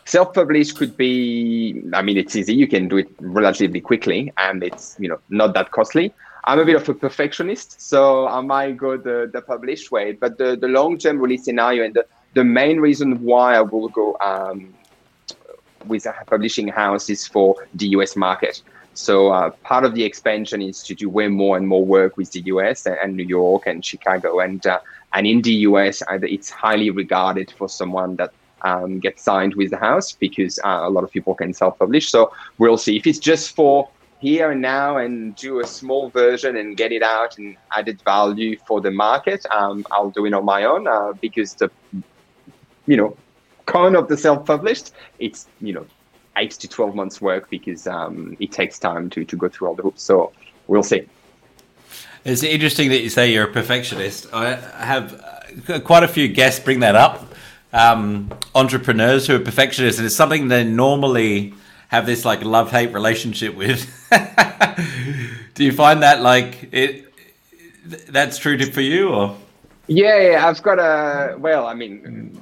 self 0.06 0.34
publish 0.34 0.72
could 0.72 0.98
be, 0.98 1.82
I 1.94 2.02
mean, 2.02 2.18
it's 2.18 2.36
easy. 2.36 2.54
You 2.54 2.68
can 2.68 2.88
do 2.88 2.98
it 2.98 3.10
relatively 3.20 3.82
quickly 3.82 4.32
and 4.38 4.64
it's, 4.64 4.96
you 5.00 5.10
know, 5.10 5.20
not 5.30 5.54
that 5.54 5.72
costly. 5.72 6.14
I'm 6.46 6.60
a 6.60 6.66
bit 6.66 6.76
of 6.76 6.88
a 6.90 6.94
perfectionist, 6.94 7.80
so 7.80 8.28
I 8.28 8.42
might 8.42 8.76
go 8.76 8.98
the, 8.98 9.30
the 9.32 9.42
published 9.42 9.92
way. 9.92 10.12
But 10.12 10.38
the, 10.38 10.58
the 10.58 10.68
long 10.68 10.98
term 10.98 11.20
release 11.20 11.46
scenario 11.46 11.86
and 11.86 11.94
the, 11.94 12.06
the 12.34 12.44
main 12.44 12.80
reason 12.80 13.24
why 13.24 13.56
I 13.56 13.62
will 13.62 13.88
go 13.88 14.18
um, 14.20 14.74
with 15.86 16.06
a 16.06 16.14
publishing 16.28 16.68
house 16.68 17.10
is 17.10 17.26
for 17.28 17.56
the 17.74 17.88
US 17.90 18.16
market. 18.16 18.62
So 18.94 19.32
uh, 19.32 19.52
part 19.64 19.86
of 19.86 19.96
the 19.96 20.04
expansion 20.04 20.62
is 20.62 20.84
to 20.84 20.94
do 20.94 21.10
way 21.10 21.28
more 21.28 21.58
and 21.58 21.68
more 21.68 21.84
work 21.84 22.18
with 22.18 22.32
the 22.32 22.42
US 22.42 22.86
and, 22.86 22.98
and 23.02 23.16
New 23.16 23.26
York 23.26 23.66
and 23.66 23.84
Chicago. 23.84 24.40
And 24.40 24.66
uh, 24.68 24.80
and 25.14 25.28
in 25.28 25.42
the 25.42 25.54
US, 25.68 26.02
it's 26.10 26.50
highly 26.50 26.90
regarded 26.90 27.52
for 27.52 27.70
someone 27.70 28.16
that 28.18 28.34
um, 28.64 29.00
gets 29.00 29.22
signed 29.24 29.56
with 29.56 29.70
the 29.72 29.78
house 29.78 30.12
because 30.14 30.60
uh, 30.64 30.82
a 30.84 30.90
lot 30.90 31.04
of 31.04 31.12
people 31.12 31.36
can 31.36 31.54
self-publish. 31.54 32.10
So 32.10 32.32
we'll 32.58 32.78
see 32.78 32.98
if 32.98 33.06
it's 33.06 33.20
just 33.20 33.56
for 33.56 33.90
here 34.20 34.52
and 34.52 34.62
now 34.62 34.98
and 34.98 35.36
do 35.36 35.60
a 35.60 35.68
small 35.68 36.10
version 36.10 36.56
and 36.56 36.78
get 36.78 36.94
it 36.94 37.04
out 37.04 37.38
and 37.38 37.58
added 37.76 38.02
value 38.04 38.58
for 38.66 38.80
the 38.80 38.90
market. 38.90 39.46
Um, 39.52 39.86
I'll 39.92 40.12
do 40.12 40.26
it 40.26 40.34
on 40.34 40.46
my 40.46 40.64
own 40.64 40.88
uh, 40.88 41.14
because 41.20 41.56
the 41.56 41.70
you 42.86 42.98
know 42.98 43.16
con 43.66 43.96
of 43.96 44.08
the 44.08 44.18
self-published 44.18 44.92
it's 45.20 45.48
you 45.62 45.74
know 45.74 45.86
eight 46.36 46.52
to 46.52 46.68
12 46.68 46.96
months 46.96 47.22
work 47.22 47.50
because 47.50 47.88
um, 47.88 48.36
it 48.40 48.52
takes 48.52 48.78
time 48.78 49.10
to, 49.10 49.24
to 49.24 49.36
go 49.38 49.48
through 49.48 49.68
all 49.68 49.76
the 49.76 49.84
hoops 49.84 50.04
so 50.04 50.34
we'll 50.68 50.84
see 50.84 51.08
It's 52.26 52.44
interesting 52.44 52.90
that 52.90 53.02
you 53.02 53.10
say 53.10 53.32
you're 53.34 53.50
a 53.50 53.52
perfectionist. 53.52 54.28
I 54.34 54.56
have 54.56 55.22
uh, 55.70 55.80
quite 55.82 56.04
a 56.04 56.08
few 56.08 56.28
guests 56.28 56.60
bring 56.60 56.80
that 56.80 56.96
up. 56.96 57.28
Um, 57.74 58.32
entrepreneurs 58.56 59.28
who 59.28 59.36
are 59.36 59.40
perfectionists, 59.40 60.00
and 60.00 60.06
it's 60.06 60.16
something 60.16 60.48
they 60.48 60.64
normally 60.64 61.54
have 61.90 62.06
this 62.06 62.24
like 62.24 62.44
love 62.44 62.72
hate 62.72 62.94
relationship 62.94 63.56
with. 63.56 63.90
Do 65.56 65.64
you 65.64 65.72
find 65.72 66.04
that 66.04 66.22
like 66.22 66.70
it? 66.72 67.14
That's 68.08 68.38
true 68.38 68.58
to, 68.58 68.72
for 68.72 68.82
you, 68.82 69.10
or 69.10 69.36
yeah, 69.88 70.32
yeah 70.32 70.48
i've 70.48 70.62
got 70.62 70.80
a 70.80 71.36
well 71.38 71.66
i 71.66 71.74
mean 71.74 72.42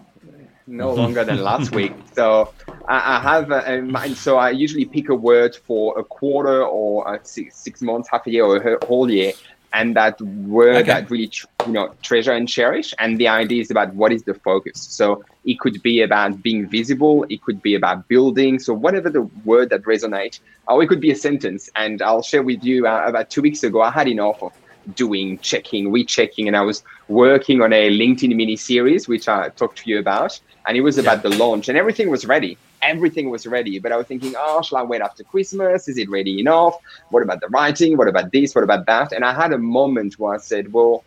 no 0.67 0.93
longer 1.01 1.23
than 1.23 1.41
last 1.41 1.73
week 1.73 1.93
so 2.13 2.53
i, 2.87 3.17
I 3.17 3.19
have 3.19 3.51
a, 3.51 3.73
in 3.73 3.91
mind 3.91 4.15
so 4.15 4.37
i 4.37 4.51
usually 4.51 4.85
pick 4.85 5.09
a 5.09 5.15
word 5.15 5.55
for 5.55 5.97
a 5.99 6.03
quarter 6.03 6.63
or 6.63 7.13
a 7.13 7.19
six, 7.25 7.57
six 7.57 7.81
months 7.81 8.09
half 8.09 8.27
a 8.27 8.31
year 8.31 8.45
or 8.45 8.57
a 8.57 8.85
whole 8.85 9.09
year 9.09 9.33
and 9.73 9.95
that 9.95 10.21
word 10.21 10.75
Okay. 10.75 10.87
that 10.93 11.09
really 11.09 11.27
tr- 11.27 11.47
you 11.65 11.73
know 11.73 11.93
treasure 12.01 12.31
and 12.33 12.47
cherish. 12.47 12.93
And 12.99 13.17
the 13.17 13.27
idea 13.27 13.61
is 13.61 13.71
about 13.71 13.93
what 13.95 14.11
is 14.11 14.23
the 14.23 14.33
focus. 14.33 14.81
So 14.81 15.23
it 15.45 15.59
could 15.59 15.81
be 15.81 16.01
about 16.01 16.41
being 16.41 16.67
visible. 16.67 17.25
It 17.29 17.41
could 17.41 17.61
be 17.61 17.75
about 17.75 18.07
building. 18.07 18.59
So 18.59 18.73
whatever 18.73 19.09
the 19.09 19.21
word 19.45 19.69
that 19.69 19.83
resonates, 19.83 20.39
or 20.67 20.83
it 20.83 20.87
could 20.87 21.01
be 21.01 21.11
a 21.11 21.15
sentence. 21.15 21.69
And 21.75 22.01
I'll 22.01 22.21
share 22.21 22.43
with 22.43 22.63
you 22.63 22.87
uh, 22.87 23.03
about 23.05 23.29
two 23.29 23.41
weeks 23.41 23.63
ago, 23.63 23.81
I 23.81 23.91
had 23.91 24.07
enough 24.07 24.41
of 24.43 24.53
doing, 24.95 25.37
checking, 25.39 25.91
rechecking, 25.91 26.47
and 26.47 26.55
I 26.55 26.61
was 26.61 26.83
working 27.07 27.61
on 27.61 27.73
a 27.73 27.89
LinkedIn 27.89 28.35
mini 28.35 28.55
series, 28.55 29.07
which 29.07 29.27
I 29.27 29.49
talked 29.49 29.77
to 29.79 29.89
you 29.89 29.99
about, 29.99 30.39
and 30.65 30.77
it 30.77 30.81
was 30.81 30.97
about 30.97 31.23
the 31.23 31.29
launch, 31.29 31.69
and 31.69 31.77
everything 31.77 32.09
was 32.09 32.25
ready. 32.25 32.57
Everything 32.81 33.29
was 33.29 33.45
ready, 33.45 33.77
but 33.77 33.91
I 33.91 33.97
was 33.97 34.07
thinking, 34.07 34.33
oh, 34.37 34.61
shall 34.63 34.79
I 34.79 34.83
wait 34.83 35.01
after 35.01 35.23
Christmas? 35.23 35.87
Is 35.87 35.97
it 35.97 36.09
ready 36.09 36.39
enough? 36.39 36.77
What 37.09 37.21
about 37.21 37.39
the 37.39 37.47
writing? 37.49 37.95
What 37.95 38.07
about 38.07 38.31
this? 38.31 38.55
What 38.55 38.63
about 38.63 38.87
that? 38.87 39.11
And 39.11 39.23
I 39.23 39.33
had 39.33 39.53
a 39.53 39.57
moment 39.57 40.17
where 40.17 40.33
I 40.33 40.37
said, 40.37 40.73
well, 40.73 41.03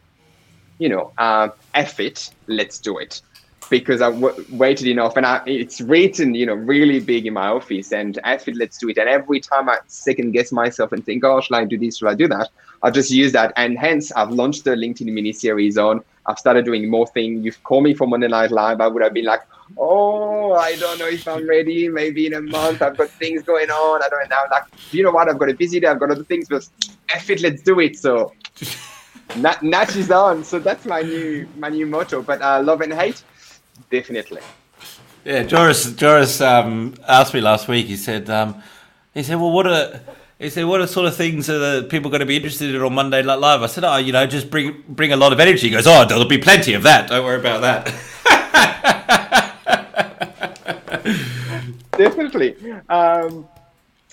you 0.79 0.89
know, 0.89 1.13
uh, 1.19 1.49
F 1.75 1.99
it, 1.99 2.31
let's 2.47 2.79
do 2.79 2.99
it. 2.99 3.23
Because 3.71 4.03
I 4.03 4.11
w- 4.11 4.45
waited 4.51 4.87
enough, 4.87 5.17
and 5.17 5.25
I, 5.25 5.43
it's 5.47 5.81
written, 5.81 6.35
you 6.35 6.47
know, 6.47 6.55
really 6.55 7.01
big 7.01 7.27
in 7.27 7.35
my 7.35 7.49
office. 7.49 7.93
And 7.93 8.19
it, 8.25 8.57
let's 8.57 8.79
do 8.79 8.89
it. 8.89 8.99
And 8.99 9.09
every 9.09 9.41
time 9.41 9.69
I 9.69 9.79
second 9.87 10.33
guess 10.33 10.53
myself 10.53 10.93
and 10.93 11.05
think, 11.05 11.25
oh, 11.25 11.41
shall 11.41 11.57
I 11.57 11.65
do 11.65 11.79
this? 11.79 11.99
Shall 11.99 12.09
I 12.09 12.15
do 12.15 12.29
that? 12.29 12.51
I'll 12.83 12.93
just 12.93 13.11
use 13.11 13.33
that. 13.33 13.53
And 13.57 13.79
hence, 13.79 14.13
I've 14.13 14.31
launched 14.31 14.65
the 14.65 14.73
LinkedIn 14.73 15.13
mini 15.13 15.33
series 15.33 15.79
on. 15.79 16.03
I've 16.27 16.39
started 16.39 16.65
doing 16.65 16.91
more 16.91 17.07
things. 17.07 17.45
You've 17.45 17.63
called 17.65 17.85
me 17.85 17.95
for 17.95 18.07
Monday 18.07 18.29
Night 18.29 18.51
Live. 18.51 18.81
I 18.81 18.87
would 18.87 19.03
have 19.03 19.15
been 19.15 19.25
like, 19.25 19.43
oh, 19.79 20.53
I 20.55 20.77
don't 20.77 20.99
know 20.99 21.09
if 21.09 21.27
I'm 21.27 21.49
ready. 21.49 21.89
Maybe 21.89 22.27
in 22.27 22.35
a 22.35 22.43
month. 22.43 22.83
I've 22.83 22.97
got 22.97 23.11
things 23.11 23.43
going 23.43 23.71
on. 23.71 24.03
I 24.03 24.09
don't 24.09 24.29
know. 24.29 24.43
Like, 24.51 24.65
you 24.91 25.03
know 25.03 25.11
what? 25.11 25.29
I've 25.29 25.39
got 25.39 25.51
a 25.51 25.55
busy 25.55 25.81
day. 25.81 25.87
I've 25.87 26.01
got 26.01 26.11
other 26.11 26.25
things, 26.25 26.49
but 26.49 26.69
F 27.15 27.31
it, 27.31 27.41
let's 27.41 27.63
do 27.63 27.81
it. 27.81 27.99
So. 27.99 28.33
Nat, 29.37 29.63
Natch 29.63 29.97
is 29.97 30.11
on, 30.11 30.45
so 30.45 30.59
that's 30.59 30.85
my 30.85 31.03
new 31.03 31.49
my 31.57 31.69
new 31.69 31.87
motto. 31.87 32.23
But 32.23 32.41
uh, 32.41 32.63
love 32.63 32.83
and 32.83 32.93
hate, 32.93 33.25
definitely. 33.91 34.41
Yeah, 35.25 35.45
Joris. 35.45 35.93
Joris 35.93 36.41
um, 36.41 36.95
asked 37.09 37.33
me 37.33 37.41
last 37.41 37.67
week. 37.69 37.87
He 37.87 37.97
said, 37.97 38.29
um, 38.29 38.63
he 39.15 39.23
said, 39.23 39.37
well, 39.37 39.51
what 39.51 39.67
are 39.67 40.01
he 40.39 40.51
said, 40.51 40.65
what 40.65 40.81
are 40.81 40.87
sort 40.87 41.07
of 41.07 41.17
things 41.17 41.49
are 41.49 41.59
the 41.59 41.89
people 41.89 42.11
going 42.11 42.21
to 42.21 42.27
be 42.27 42.37
interested 42.37 42.75
in 42.75 42.83
on 42.83 42.93
Monday 42.93 43.23
Night 43.23 43.39
Live? 43.39 43.63
I 43.63 43.67
said, 43.67 43.85
oh, 43.85 43.97
you 43.97 44.13
know, 44.13 44.27
just 44.27 44.51
bring 44.51 44.85
bring 44.89 45.13
a 45.13 45.17
lot 45.17 45.33
of 45.33 45.41
energy. 45.41 45.69
He 45.69 45.71
goes, 45.71 45.87
oh, 45.87 46.05
there'll 46.05 46.27
be 46.27 46.39
plenty 46.39 46.75
of 46.75 46.83
that. 46.83 47.09
Don't 47.09 47.25
worry 47.25 47.39
about 47.39 47.63
that. 47.63 47.87
Definitely. 51.97 52.57
Um, 52.89 53.49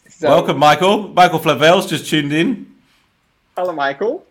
so, 0.07 0.29
Welcome, 0.29 0.59
Michael. 0.59 1.07
Michael 1.09 1.39
Flavel's 1.39 1.89
just 1.89 2.07
tuned 2.07 2.31
in. 2.31 2.75
Hello, 3.57 3.73
Michael. 3.73 4.23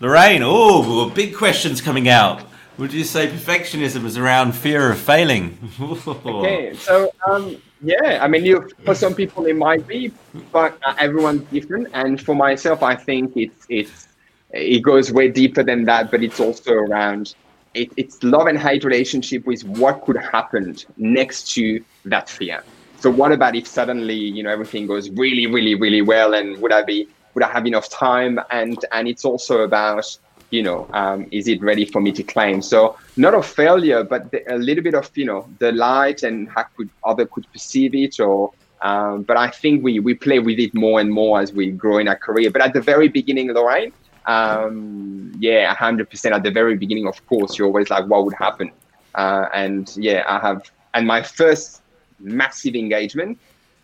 Lorraine, 0.00 0.42
oh, 0.42 1.10
big 1.10 1.36
questions 1.36 1.80
coming 1.80 2.08
out. 2.08 2.47
Would 2.78 2.92
you 2.92 3.02
say 3.02 3.26
perfectionism 3.26 4.04
is 4.04 4.16
around 4.16 4.52
fear 4.52 4.92
of 4.92 4.98
failing? 4.98 5.58
Okay, 5.80 6.74
so 6.74 7.10
um, 7.26 7.60
yeah, 7.82 8.20
I 8.22 8.28
mean, 8.28 8.44
you 8.44 8.70
for 8.84 8.94
some 8.94 9.14
people 9.14 9.46
it 9.46 9.56
might 9.56 9.86
be, 9.86 10.12
but 10.52 10.78
everyone's 10.98 11.42
different. 11.50 11.88
And 11.92 12.20
for 12.20 12.36
myself, 12.36 12.84
I 12.84 12.94
think 12.94 13.36
it's 13.36 13.66
it's 13.68 14.08
it 14.50 14.80
goes 14.82 15.12
way 15.12 15.28
deeper 15.28 15.64
than 15.64 15.86
that. 15.86 16.12
But 16.12 16.22
it's 16.22 16.38
also 16.38 16.72
around 16.72 17.34
it, 17.74 17.90
it's 17.96 18.22
love 18.22 18.46
and 18.46 18.58
hate 18.58 18.84
relationship 18.84 19.44
with 19.44 19.64
what 19.64 20.04
could 20.04 20.16
happen 20.16 20.76
next 20.96 21.52
to 21.54 21.82
that 22.04 22.28
fear. 22.28 22.62
So 23.00 23.10
what 23.10 23.32
about 23.32 23.56
if 23.56 23.66
suddenly 23.66 24.14
you 24.14 24.44
know 24.44 24.50
everything 24.50 24.86
goes 24.86 25.10
really, 25.10 25.48
really, 25.48 25.74
really 25.74 26.02
well, 26.02 26.34
and 26.34 26.56
would 26.62 26.72
I 26.72 26.82
be 26.84 27.08
would 27.34 27.42
I 27.42 27.50
have 27.50 27.66
enough 27.66 27.88
time? 27.88 28.38
And 28.50 28.78
and 28.92 29.08
it's 29.08 29.24
also 29.24 29.62
about 29.62 30.16
you 30.50 30.62
know, 30.62 30.88
um, 30.92 31.26
is 31.30 31.46
it 31.48 31.60
ready 31.62 31.84
for 31.84 32.00
me 32.00 32.12
to 32.12 32.22
claim? 32.22 32.62
So 32.62 32.96
not 33.16 33.34
a 33.34 33.42
failure, 33.42 34.02
but 34.02 34.30
the, 34.30 34.42
a 34.52 34.56
little 34.56 34.82
bit 34.82 34.94
of 34.94 35.10
you 35.14 35.26
know 35.26 35.48
the 35.58 35.72
light 35.72 36.22
and 36.22 36.48
how 36.48 36.64
could 36.76 36.90
other 37.04 37.26
could 37.26 37.46
perceive 37.52 37.94
it, 37.94 38.18
or 38.20 38.52
um, 38.80 39.22
but 39.22 39.36
I 39.36 39.50
think 39.50 39.84
we 39.84 40.00
we 40.00 40.14
play 40.14 40.38
with 40.38 40.58
it 40.58 40.74
more 40.74 41.00
and 41.00 41.10
more 41.10 41.40
as 41.40 41.52
we 41.52 41.70
grow 41.70 41.98
in 41.98 42.08
our 42.08 42.16
career. 42.16 42.50
But 42.50 42.62
at 42.62 42.72
the 42.72 42.80
very 42.80 43.08
beginning, 43.08 43.52
Lorraine, 43.52 43.92
um, 44.26 45.32
yeah, 45.38 45.74
hundred 45.74 46.10
percent. 46.10 46.34
At 46.34 46.42
the 46.42 46.50
very 46.50 46.76
beginning, 46.76 47.06
of 47.06 47.24
course, 47.26 47.58
you're 47.58 47.66
always 47.66 47.90
like, 47.90 48.06
what 48.06 48.24
would 48.24 48.34
happen? 48.34 48.70
Uh, 49.14 49.48
and 49.52 49.94
yeah, 49.96 50.24
I 50.26 50.38
have. 50.38 50.70
And 50.94 51.06
my 51.06 51.22
first 51.22 51.82
massive 52.20 52.74
engagement 52.74 53.38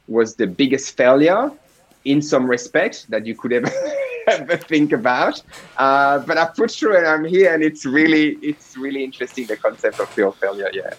was 0.09 0.35
the 0.35 0.46
biggest 0.46 0.96
failure 0.96 1.50
in 2.05 2.20
some 2.20 2.46
respect 2.46 3.07
that 3.11 3.27
you 3.27 3.35
could 3.35 3.53
ever 3.53 3.70
ever 4.29 4.57
think 4.57 4.93
about. 4.93 5.43
Uh, 5.77 6.19
but 6.21 6.39
I 6.39 6.47
put 6.47 6.71
through 6.71 6.97
and 6.99 7.07
I'm 7.07 7.25
here, 7.25 7.55
and 7.55 7.63
it's 7.63 7.85
really 7.85 8.39
it's 8.43 8.77
really 8.77 9.05
interesting 9.05 9.47
the 9.47 9.57
concept 9.57 10.01
of 10.01 10.19
of 10.19 10.37
failure. 10.37 10.71
Yeah. 10.73 10.95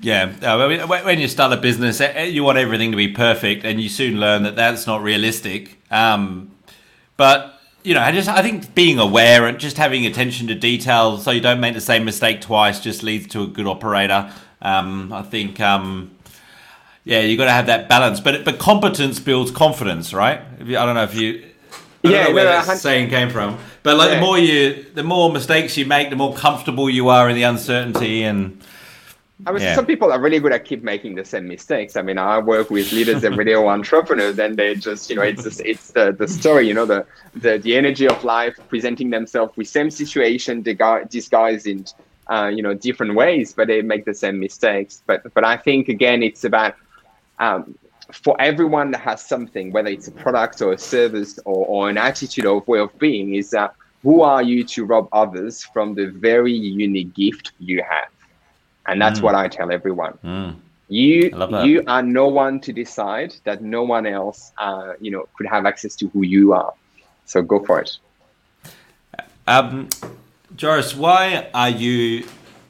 Yeah, 0.00 0.32
uh, 0.44 0.64
I 0.64 0.68
mean, 0.68 0.88
when 0.88 1.18
you 1.18 1.26
start 1.26 1.52
a 1.52 1.56
business, 1.56 2.00
eh, 2.00 2.22
you 2.22 2.44
want 2.44 2.56
everything 2.56 2.92
to 2.92 2.96
be 2.96 3.08
perfect, 3.08 3.64
and 3.64 3.80
you 3.80 3.88
soon 3.88 4.20
learn 4.20 4.44
that 4.44 4.54
that's 4.54 4.86
not 4.86 5.02
realistic. 5.02 5.76
Um, 5.90 6.52
but 7.16 7.58
you 7.82 7.94
know, 7.94 8.00
I 8.00 8.12
just 8.12 8.28
I 8.28 8.42
think 8.42 8.74
being 8.76 9.00
aware 9.00 9.46
and 9.46 9.58
just 9.58 9.76
having 9.76 10.06
attention 10.06 10.46
to 10.48 10.54
detail, 10.54 11.18
so 11.18 11.32
you 11.32 11.40
don't 11.40 11.58
make 11.58 11.74
the 11.74 11.80
same 11.80 12.04
mistake 12.04 12.40
twice, 12.40 12.78
just 12.80 13.02
leads 13.02 13.26
to 13.28 13.42
a 13.42 13.46
good 13.48 13.66
operator. 13.66 14.32
Um, 14.60 15.12
I 15.12 15.22
think, 15.22 15.60
um, 15.60 16.10
yeah, 17.04 17.20
you 17.20 17.36
got 17.36 17.46
to 17.46 17.52
have 17.52 17.66
that 17.66 17.88
balance. 17.88 18.20
But 18.20 18.44
but 18.44 18.58
competence 18.58 19.18
builds 19.18 19.50
confidence, 19.50 20.12
right? 20.12 20.40
I 20.60 20.64
don't 20.64 20.94
know 20.94 21.04
if 21.04 21.14
you. 21.14 21.44
I 22.04 22.10
Yeah, 22.10 22.28
where 22.32 22.44
no, 22.44 22.64
that 22.64 22.78
saying 22.78 23.10
came 23.10 23.28
from, 23.30 23.58
but 23.82 23.96
like 23.96 24.10
Yeah. 24.10 24.16
the 24.16 24.20
more 24.20 24.38
you, 24.38 24.86
the 24.94 25.02
more 25.02 25.32
mistakes 25.32 25.76
you 25.76 25.84
make, 25.86 26.10
the 26.10 26.16
more 26.16 26.34
comfortable 26.34 26.88
you 26.88 27.08
are 27.08 27.28
in 27.28 27.34
the 27.34 27.42
uncertainty, 27.42 28.22
and 28.22 28.62
I 29.46 29.52
mean, 29.52 29.62
Yeah. 29.62 29.74
some 29.76 29.86
people 29.86 30.12
are 30.12 30.20
really 30.20 30.40
good 30.40 30.52
at 30.52 30.64
keep 30.64 30.82
making 30.82 31.14
the 31.14 31.24
same 31.24 31.46
mistakes. 31.46 31.96
I 31.96 32.02
mean, 32.02 32.18
I 32.18 32.38
work 32.38 32.70
with 32.70 32.92
leaders 32.92 33.22
every 33.22 33.44
day 33.44 33.54
or 33.54 33.70
entrepreneurs, 33.70 34.38
and 34.38 34.56
they 34.56 34.74
just, 34.74 35.08
you 35.10 35.16
know, 35.16 35.22
it's 35.22 35.44
just, 35.44 35.60
it's 35.64 35.92
the, 35.92 36.12
the 36.12 36.26
story, 36.26 36.66
you 36.66 36.74
know, 36.74 36.86
the, 36.86 37.06
the 37.34 37.58
the 37.58 37.76
energy 37.76 38.06
of 38.08 38.22
life 38.24 38.56
presenting 38.68 39.10
themselves 39.10 39.56
with 39.56 39.68
same 39.68 39.90
situation, 39.90 40.62
disgu- 40.62 41.08
disguised 41.08 41.66
in, 41.68 41.84
uh, 42.28 42.50
you 42.52 42.62
know, 42.62 42.74
different 42.74 43.14
ways, 43.14 43.52
but 43.52 43.68
they 43.68 43.80
make 43.82 44.04
the 44.04 44.14
same 44.14 44.38
mistakes. 44.40 45.02
But 45.06 45.22
but 45.34 45.44
I 45.44 45.56
think 45.56 45.88
again, 45.88 46.22
it's 46.22 46.42
about 46.44 46.74
um, 47.38 47.76
for 48.12 48.40
everyone 48.40 48.90
that 48.92 49.00
has 49.00 49.24
something, 49.26 49.72
whether 49.72 49.88
it's 49.88 50.08
a 50.08 50.12
product 50.12 50.62
or 50.62 50.72
a 50.72 50.78
service 50.78 51.38
or, 51.44 51.66
or 51.66 51.90
an 51.90 51.98
attitude 51.98 52.46
or 52.46 52.62
way 52.66 52.78
of 52.78 52.96
being, 52.98 53.34
is 53.34 53.50
that 53.50 53.74
who 54.02 54.22
are 54.22 54.42
you 54.42 54.64
to 54.64 54.84
rob 54.84 55.08
others 55.12 55.64
from 55.64 55.94
the 55.94 56.06
very 56.06 56.52
unique 56.52 57.14
gift 57.14 57.52
you 57.58 57.82
have? 57.82 58.08
And 58.86 59.00
that's 59.00 59.20
Mm. 59.20 59.24
what 59.24 59.34
I 59.34 59.48
tell 59.48 59.70
everyone. 59.70 60.18
mm, 60.24 60.54
You 60.88 61.30
I 61.34 61.36
love 61.36 61.50
that. 61.50 61.66
you 61.66 61.82
are 61.86 62.02
no 62.02 62.28
one 62.28 62.60
to 62.60 62.72
decide 62.72 63.34
that 63.44 63.62
no 63.62 63.82
one 63.82 64.06
else, 64.06 64.52
uh, 64.58 64.94
you 65.00 65.10
know, 65.10 65.28
could 65.36 65.46
have 65.46 65.66
access 65.66 65.94
to 65.96 66.08
who 66.08 66.22
you 66.22 66.54
are. 66.54 66.72
So 67.26 67.42
go 67.42 67.62
for 67.64 67.80
it. 67.80 67.98
Um, 69.46 69.88
Joris, 70.56 70.94
why 70.94 71.48
are 71.52 71.68
you 71.68 72.26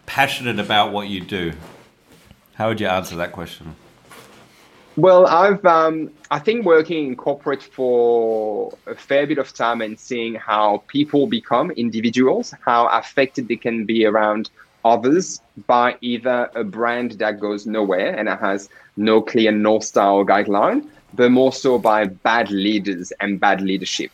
passionate 0.07 0.59
about 0.59 0.93
what 0.93 1.09
you 1.09 1.21
do? 1.21 1.53
How 2.55 2.69
would 2.69 2.81
you 2.81 2.89
answer 2.89 3.15
that 3.17 3.31
question? 3.31 3.77
Well, 4.99 5.29
I've 5.29 5.65
um, 5.65 6.11
I 6.33 6.41
think 6.41 6.67
working 6.67 7.07
in 7.07 7.15
corporate 7.15 7.63
for 7.63 8.77
a 8.85 8.97
fair 8.97 9.29
bit 9.29 9.39
of 9.39 9.55
time 9.55 9.81
and 9.81 9.97
seeing 9.97 10.35
how 10.35 10.83
people 10.89 11.29
become 11.29 11.71
individuals, 11.71 12.53
how 12.67 12.89
affected 12.89 13.47
they 13.47 13.55
can 13.55 13.87
be 13.87 14.07
around 14.07 14.51
others 14.85 15.41
by 15.69 15.97
either 16.01 16.51
a 16.57 16.65
brand 16.65 17.13
that 17.21 17.39
goes 17.39 17.65
nowhere 17.65 18.13
and 18.13 18.29
it 18.29 18.41
has 18.41 18.71
no 18.97 19.23
clear 19.23 19.53
north 19.53 19.85
star 19.85 20.25
guideline, 20.25 20.85
but 21.15 21.31
more 21.31 21.53
so 21.53 21.79
by 21.79 22.07
bad 22.07 22.51
leaders 22.51 23.13
and 23.21 23.39
bad 23.39 23.61
leadership. 23.61 24.11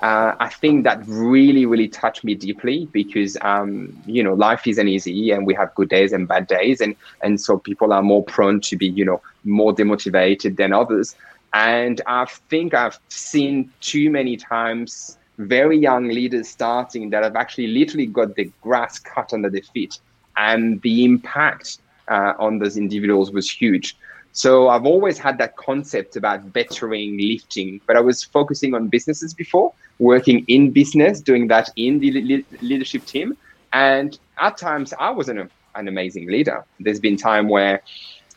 Uh, 0.00 0.34
I 0.40 0.48
think 0.48 0.84
that 0.84 1.02
really, 1.06 1.66
really 1.66 1.88
touched 1.88 2.24
me 2.24 2.34
deeply 2.34 2.88
because, 2.90 3.36
um, 3.42 3.94
you 4.06 4.22
know, 4.22 4.32
life 4.32 4.66
isn't 4.66 4.88
easy 4.88 5.30
and 5.30 5.46
we 5.46 5.52
have 5.54 5.74
good 5.74 5.90
days 5.90 6.12
and 6.12 6.26
bad 6.26 6.46
days. 6.46 6.80
And, 6.80 6.96
and 7.22 7.38
so 7.38 7.58
people 7.58 7.92
are 7.92 8.02
more 8.02 8.24
prone 8.24 8.62
to 8.62 8.76
be, 8.76 8.86
you 8.88 9.04
know, 9.04 9.20
more 9.44 9.74
demotivated 9.74 10.56
than 10.56 10.72
others. 10.72 11.16
And 11.52 12.00
I 12.06 12.24
think 12.48 12.72
I've 12.72 12.98
seen 13.08 13.70
too 13.80 14.10
many 14.10 14.38
times 14.38 15.18
very 15.36 15.78
young 15.78 16.08
leaders 16.08 16.48
starting 16.48 17.10
that 17.10 17.22
have 17.22 17.36
actually 17.36 17.66
literally 17.66 18.06
got 18.06 18.36
the 18.36 18.50
grass 18.62 18.98
cut 18.98 19.34
under 19.34 19.50
their 19.50 19.62
feet. 19.62 19.98
And 20.36 20.80
the 20.80 21.04
impact 21.04 21.78
uh, 22.08 22.32
on 22.38 22.58
those 22.58 22.78
individuals 22.78 23.32
was 23.32 23.50
huge. 23.50 23.96
So 24.32 24.68
I've 24.68 24.86
always 24.86 25.18
had 25.18 25.38
that 25.38 25.56
concept 25.56 26.16
about 26.16 26.52
bettering, 26.52 27.18
lifting, 27.18 27.80
but 27.86 27.96
I 27.96 28.00
was 28.00 28.22
focusing 28.22 28.74
on 28.74 28.88
businesses 28.88 29.34
before, 29.34 29.72
working 30.00 30.44
in 30.48 30.70
business, 30.72 31.20
doing 31.20 31.46
that 31.48 31.70
in 31.76 32.00
the 32.00 32.10
le- 32.10 32.56
leadership 32.62 33.04
team. 33.06 33.36
And 33.72 34.18
at 34.40 34.56
times 34.56 34.92
I 34.98 35.10
wasn't 35.10 35.38
a, 35.38 35.50
an 35.76 35.86
amazing 35.86 36.26
leader. 36.28 36.64
There's 36.80 36.98
been 36.98 37.16
time 37.16 37.48
where 37.48 37.82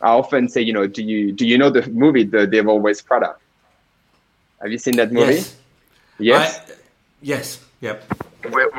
I 0.01 0.09
often 0.09 0.47
say, 0.49 0.61
you 0.61 0.73
know, 0.73 0.85
do 0.85 1.01
you 1.01 1.31
do 1.31 1.47
you 1.47 1.57
know 1.57 1.69
the 1.71 1.89
movie 1.89 2.25
The 2.25 2.45
Devil 2.45 2.79
Wears 2.79 3.01
Prada? 3.01 3.35
Have 4.61 4.71
you 4.71 4.77
seen 4.77 4.97
that 4.97 5.11
movie? 5.11 5.37
Yes. 6.19 6.59
I- 6.69 6.73
yes. 7.21 7.59
Yep. 7.81 8.03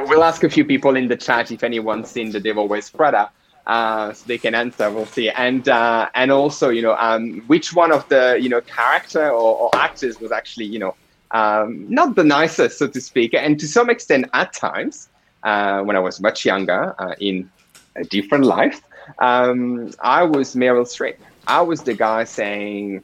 We'll 0.09 0.23
ask 0.25 0.45
a 0.45 0.51
few 0.51 0.65
people 0.65 0.95
in 0.97 1.09
the 1.09 1.17
chat 1.17 1.51
if 1.51 1.63
anyone's 1.65 2.11
seen 2.11 2.31
The 2.31 2.41
Devil 2.41 2.69
Wears 2.69 2.91
Prada, 2.91 3.31
uh, 3.67 4.13
so 4.13 4.25
they 4.27 4.37
can 4.39 4.55
answer. 4.55 4.91
We'll 4.91 5.07
see. 5.07 5.31
And 5.31 5.67
uh, 5.69 6.09
and 6.15 6.31
also, 6.31 6.69
you 6.69 6.83
know, 6.83 6.95
um, 6.97 7.41
which 7.47 7.73
one 7.75 7.91
of 7.93 8.07
the 8.11 8.39
you 8.41 8.49
know 8.51 8.61
character 8.61 9.27
or, 9.31 9.57
or 9.63 9.71
actors 9.75 10.21
was 10.21 10.33
actually 10.33 10.67
you 10.67 10.79
know 10.79 10.95
um, 11.35 11.87
not 11.91 12.15
the 12.15 12.25
nicest, 12.25 12.79
so 12.79 12.87
to 12.87 13.01
speak, 13.01 13.35
and 13.35 13.59
to 13.59 13.67
some 13.67 13.91
extent, 13.91 14.27
at 14.33 14.53
times, 14.53 15.09
uh, 15.43 15.83
when 15.83 15.97
I 15.97 15.99
was 15.99 16.21
much 16.21 16.45
younger 16.45 16.95
uh, 16.99 17.15
in 17.19 17.51
a 17.97 18.05
different 18.05 18.45
life, 18.45 18.81
um, 19.19 19.91
I 20.01 20.23
was 20.23 20.55
Meryl 20.55 20.87
Streep. 20.87 21.17
I 21.47 21.61
was 21.61 21.83
the 21.83 21.95
guy 21.95 22.23
saying, 22.25 23.03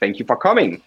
"Thank 0.00 0.18
you 0.18 0.24
for 0.24 0.36
coming." 0.36 0.82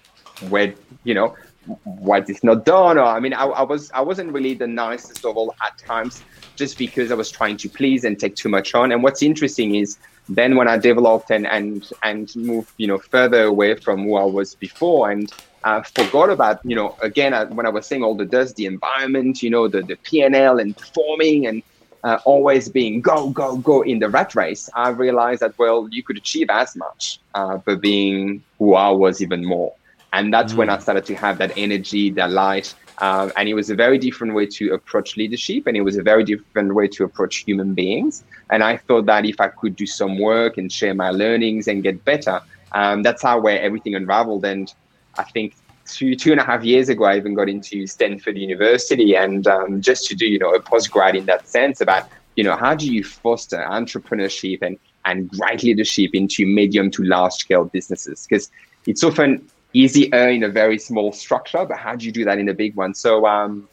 Where 0.49 0.73
you 1.03 1.13
know 1.13 1.35
why 1.83 2.19
this 2.19 2.43
not 2.43 2.65
done 2.65 2.97
or 2.97 3.03
i 3.03 3.19
mean 3.19 3.33
I, 3.33 3.45
I, 3.45 3.61
was 3.61 3.91
i 3.91 4.01
wasn't 4.01 4.33
really 4.33 4.55
the 4.55 4.65
nicest 4.65 5.23
of 5.23 5.37
all 5.37 5.53
at 5.63 5.77
times 5.77 6.23
just 6.55 6.75
because 6.75 7.11
i 7.11 7.13
was 7.15 7.29
trying 7.29 7.57
to 7.57 7.69
please 7.69 8.03
and 8.03 8.19
take 8.19 8.35
too 8.35 8.49
much 8.49 8.73
on 8.73 8.91
and 8.91 9.03
what's 9.03 9.21
interesting 9.21 9.75
is 9.75 9.99
then 10.27 10.55
when 10.55 10.67
i 10.67 10.79
developed 10.79 11.29
and 11.29 11.45
and 11.45 11.91
and 12.01 12.35
moved 12.35 12.73
you 12.77 12.87
know 12.87 12.97
further 12.97 13.43
away 13.43 13.75
from 13.75 14.05
who 14.05 14.15
i 14.15 14.23
was 14.23 14.55
before 14.55 15.11
and 15.11 15.31
uh, 15.63 15.81
forgot 15.81 16.29
about 16.29 16.59
you 16.63 16.75
know 16.75 16.95
again 17.01 17.33
I, 17.33 17.45
when 17.45 17.65
i 17.65 17.69
was 17.69 17.85
saying 17.85 18.03
all 18.03 18.15
the 18.15 18.25
dust 18.25 18.55
the 18.55 18.65
environment 18.65 19.43
you 19.43 19.49
know 19.49 19.67
the 19.67 19.81
the 19.81 19.95
pnl 19.95 20.61
and 20.61 20.75
performing 20.75 21.47
and 21.47 21.63
uh, 22.03 22.17
always 22.25 22.67
being 22.67 22.99
go 22.99 23.29
go 23.29 23.57
go 23.57 23.81
in 23.83 23.99
the 23.99 24.09
rat 24.09 24.33
race 24.33 24.69
i 24.75 24.89
realized 24.89 25.41
that 25.41 25.57
well 25.59 25.87
you 25.91 26.01
could 26.01 26.17
achieve 26.17 26.49
as 26.49 26.75
much 26.75 27.19
uh, 27.35 27.57
but 27.57 27.79
being 27.79 28.43
who 28.57 28.73
i 28.73 28.89
was 28.89 29.21
even 29.21 29.45
more 29.45 29.73
and 30.13 30.33
that's 30.33 30.53
mm. 30.53 30.57
when 30.57 30.69
I 30.69 30.77
mm. 30.77 30.81
started 30.81 31.05
to 31.05 31.15
have 31.15 31.37
that 31.37 31.53
energy, 31.57 32.09
that 32.11 32.31
light. 32.31 32.73
Um, 32.97 33.31
and 33.35 33.49
it 33.49 33.53
was 33.53 33.69
a 33.69 33.75
very 33.75 33.97
different 33.97 34.33
way 34.33 34.45
to 34.45 34.73
approach 34.73 35.17
leadership, 35.17 35.65
and 35.65 35.75
it 35.75 35.81
was 35.81 35.97
a 35.97 36.03
very 36.03 36.23
different 36.23 36.75
way 36.75 36.87
to 36.89 37.03
approach 37.03 37.37
human 37.37 37.73
beings. 37.73 38.23
And 38.51 38.63
I 38.63 38.77
thought 38.77 39.05
that 39.07 39.25
if 39.25 39.39
I 39.41 39.47
could 39.47 39.75
do 39.75 39.87
some 39.87 40.19
work 40.19 40.57
and 40.57 40.71
share 40.71 40.93
my 40.93 41.09
learnings 41.09 41.67
and 41.67 41.81
get 41.81 42.05
better, 42.05 42.41
um, 42.73 43.01
that's 43.01 43.23
how 43.23 43.39
where 43.39 43.59
everything 43.59 43.95
unraveled. 43.95 44.45
And 44.45 44.71
I 45.17 45.23
think 45.23 45.55
two 45.85 46.15
two 46.15 46.31
and 46.31 46.39
a 46.39 46.43
half 46.43 46.63
years 46.63 46.89
ago, 46.89 47.05
I 47.05 47.17
even 47.17 47.33
got 47.33 47.49
into 47.49 47.87
Stanford 47.87 48.37
University, 48.37 49.15
and 49.15 49.45
um, 49.47 49.81
just 49.81 50.07
to 50.07 50.15
do 50.15 50.25
you 50.25 50.39
know 50.39 50.53
a 50.53 50.61
postgrad 50.61 51.15
in 51.15 51.25
that 51.25 51.47
sense 51.47 51.81
about 51.81 52.07
you 52.35 52.43
know 52.43 52.55
how 52.55 52.75
do 52.75 52.91
you 52.91 53.03
foster 53.03 53.57
entrepreneurship 53.57 54.61
and 54.61 54.77
and 55.05 55.29
great 55.29 55.63
leadership 55.63 56.11
into 56.13 56.45
medium 56.45 56.91
to 56.91 57.03
large 57.03 57.33
scale 57.33 57.65
businesses 57.65 58.27
because 58.27 58.51
it's 58.85 59.03
often 59.03 59.47
easier 59.73 60.29
in 60.29 60.43
a 60.43 60.49
very 60.49 60.77
small 60.77 61.11
structure, 61.11 61.65
but 61.65 61.77
how 61.77 61.95
do 61.95 62.05
you 62.05 62.11
do 62.11 62.25
that 62.25 62.37
in 62.37 62.49
a 62.49 62.53
big 62.53 62.75
one? 62.75 62.93
So, 62.93 63.25
um, 63.25 63.67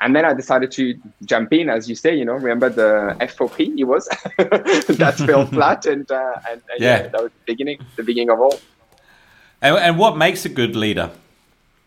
and 0.00 0.16
then 0.16 0.24
I 0.24 0.34
decided 0.34 0.72
to 0.72 0.98
jump 1.24 1.52
in, 1.52 1.68
as 1.68 1.88
you 1.88 1.94
say, 1.94 2.14
you 2.14 2.24
know, 2.24 2.34
remember 2.34 2.68
the 2.68 3.16
FOP 3.20 3.78
it 3.78 3.84
was 3.84 4.08
that 4.36 5.14
fell 5.26 5.46
flat, 5.56 5.86
and, 5.86 6.10
uh, 6.10 6.34
and, 6.50 6.62
and 6.70 6.80
yeah. 6.80 7.02
yeah. 7.02 7.08
that 7.08 7.22
was 7.22 7.30
the 7.32 7.52
beginning, 7.52 7.78
the 7.96 8.02
beginning 8.02 8.30
of 8.30 8.40
all. 8.40 8.58
And, 9.62 9.76
and 9.76 9.98
what 9.98 10.16
makes 10.16 10.44
a 10.44 10.48
good 10.48 10.76
leader? 10.76 11.10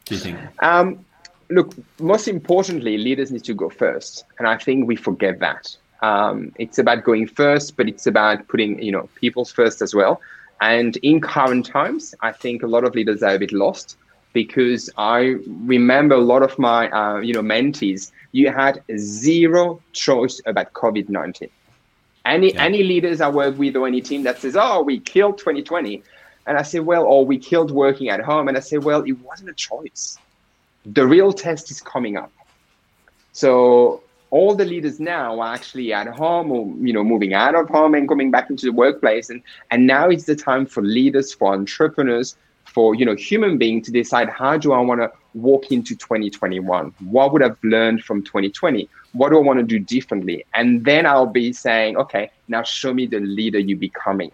Do 0.06 0.16
you 0.16 0.22
think? 0.22 0.40
Um, 0.60 1.06
look, 1.50 1.74
most 2.00 2.28
importantly, 2.28 2.98
leaders 2.98 3.32
need 3.32 3.44
to 3.44 3.54
go 3.54 3.70
first, 3.70 4.24
and 4.40 4.48
I 4.48 4.58
think 4.58 4.88
we 4.88 4.96
forget 4.96 5.40
that. 5.40 5.76
Um, 6.02 6.52
it's 6.58 6.78
about 6.78 7.04
going 7.04 7.28
first, 7.28 7.78
but 7.78 7.88
it's 7.88 8.08
about 8.08 8.48
putting 8.48 8.82
you 8.82 8.92
know 8.92 9.10
people 9.16 9.46
first 9.46 9.82
as 9.82 9.94
well. 9.94 10.22
And 10.62 10.96
in 10.98 11.20
current 11.20 11.66
times, 11.66 12.16
I 12.22 12.32
think 12.32 12.64
a 12.64 12.68
lot 12.68 12.86
of 12.86 12.96
leaders 12.96 13.22
are 13.22 13.36
a 13.36 13.40
bit 13.40 13.52
lost 13.52 13.98
because 14.32 14.90
I 14.98 15.36
remember 15.46 16.16
a 16.16 16.22
lot 16.22 16.44
of 16.44 16.58
my 16.58 16.90
uh, 16.92 17.20
you 17.20 17.34
know 17.34 17.42
mentees. 17.42 18.12
You 18.32 18.52
had 18.52 18.82
zero 18.98 19.82
choice 19.94 20.42
about 20.46 20.74
COVID 20.74 21.10
nineteen. 21.10 21.50
Any 22.26 22.54
yeah. 22.54 22.64
any 22.64 22.84
leaders 22.84 23.22
I 23.22 23.30
work 23.30 23.58
with 23.58 23.76
or 23.76 23.86
any 23.88 24.02
team 24.02 24.24
that 24.24 24.40
says, 24.40 24.56
"Oh, 24.56 24.82
we 24.82 25.00
killed 25.00 25.38
2020," 25.38 26.04
and 26.48 26.58
I 26.58 26.62
say, 26.62 26.80
"Well," 26.80 27.04
or 27.04 27.26
"We 27.26 27.38
killed 27.38 27.72
working 27.72 28.10
at 28.10 28.22
home," 28.22 28.48
and 28.48 28.58
I 28.58 28.60
say, 28.60 28.78
"Well, 28.78 29.04
it 29.04 29.14
wasn't 29.24 29.50
a 29.50 29.54
choice. 29.54 30.18
The 30.86 31.06
real 31.06 31.34
test 31.34 31.72
is 31.72 31.82
coming 31.82 32.18
up." 32.18 32.32
So 33.32 34.02
all 34.30 34.56
the 34.56 34.66
leaders 34.66 35.00
now 35.00 35.40
are 35.40 35.54
actually 35.54 35.94
at 35.94 36.08
home 36.08 36.52
or 36.52 36.68
you 36.80 36.94
know 36.94 37.04
moving 37.04 37.34
out 37.34 37.56
of 37.56 37.70
home 37.70 37.94
and 37.96 38.08
coming 38.08 38.32
back 38.32 38.50
into 38.50 38.66
the 38.66 38.74
workplace. 38.74 39.30
And 39.30 39.42
and 39.72 39.88
now 39.88 40.10
is 40.10 40.26
the 40.26 40.36
time 40.36 40.66
for 40.66 40.82
leaders 40.82 41.34
for 41.34 41.54
entrepreneurs 41.54 42.36
for 42.66 42.96
you 42.96 43.06
know 43.06 43.16
human 43.16 43.58
beings 43.58 43.86
to 43.86 43.92
decide 43.92 44.30
how 44.30 44.58
do 44.58 44.74
i 44.74 44.80
want 44.80 45.00
to 45.00 45.12
walk 45.34 45.72
into 45.72 45.96
2021 45.96 46.94
what 47.00 47.32
would 47.32 47.42
i've 47.42 47.58
learned 47.64 48.04
from 48.04 48.22
2020 48.24 48.90
what 49.14 49.30
do 49.30 49.38
i 49.38 49.42
want 49.42 49.60
to 49.60 49.66
do 49.66 49.80
differently? 49.80 50.46
And 50.54 50.84
then 50.84 51.06
i'll 51.06 51.26
be 51.26 51.54
saying 51.54 51.98
okay 51.98 52.32
now 52.48 52.64
show 52.64 52.94
me 52.94 53.06
the 53.06 53.20
leader 53.20 53.60
you're 53.60 53.78
becoming 53.78 54.32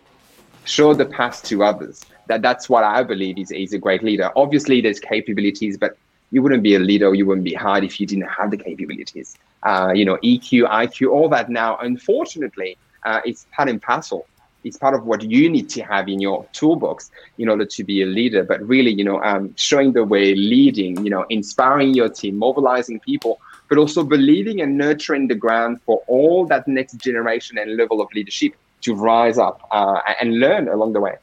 show 0.65 0.93
the 0.93 1.05
path 1.05 1.43
to 1.43 1.63
others 1.63 2.05
that 2.27 2.41
that's 2.41 2.69
what 2.69 2.83
i 2.83 3.03
believe 3.03 3.37
is, 3.37 3.51
is 3.51 3.73
a 3.73 3.77
great 3.77 4.03
leader 4.03 4.31
obviously 4.35 4.81
there's 4.81 4.99
capabilities 4.99 5.77
but 5.77 5.97
you 6.31 6.41
wouldn't 6.41 6.63
be 6.63 6.75
a 6.75 6.79
leader 6.79 7.13
you 7.13 7.25
wouldn't 7.25 7.45
be 7.45 7.53
hard 7.53 7.83
if 7.83 7.99
you 7.99 8.07
didn't 8.07 8.27
have 8.27 8.51
the 8.51 8.57
capabilities 8.57 9.37
uh, 9.63 9.91
you 9.93 10.05
know, 10.05 10.17
EQ, 10.17 10.69
IQ, 10.69 11.11
all 11.11 11.29
that 11.29 11.49
now, 11.49 11.77
unfortunately, 11.77 12.77
uh, 13.03 13.21
it's 13.25 13.45
part 13.51 13.69
and 13.69 13.81
parcel. 13.81 14.25
It's 14.63 14.77
part 14.77 14.93
of 14.93 15.05
what 15.05 15.23
you 15.23 15.49
need 15.49 15.69
to 15.69 15.81
have 15.81 16.07
in 16.07 16.21
your 16.21 16.45
toolbox 16.53 17.09
in 17.39 17.49
order 17.49 17.65
to 17.65 17.83
be 17.83 18.03
a 18.03 18.05
leader. 18.05 18.43
But 18.43 18.61
really, 18.61 18.91
you 18.91 19.03
know, 19.03 19.21
um, 19.23 19.53
showing 19.57 19.93
the 19.93 20.03
way, 20.03 20.35
leading, 20.35 21.03
you 21.03 21.09
know, 21.09 21.25
inspiring 21.29 21.95
your 21.95 22.09
team, 22.09 22.37
mobilizing 22.37 22.99
people, 22.99 23.39
but 23.69 23.79
also 23.79 24.03
believing 24.03 24.61
and 24.61 24.77
nurturing 24.77 25.27
the 25.27 25.35
ground 25.35 25.81
for 25.81 26.03
all 26.07 26.45
that 26.45 26.67
next 26.67 26.93
generation 26.97 27.57
and 27.57 27.75
level 27.75 28.01
of 28.01 28.07
leadership 28.13 28.53
to 28.81 28.95
rise 28.95 29.37
up 29.37 29.67
uh, 29.71 30.01
and 30.19 30.39
learn 30.39 30.67
along 30.67 30.93
the 30.93 30.99
way. 30.99 31.17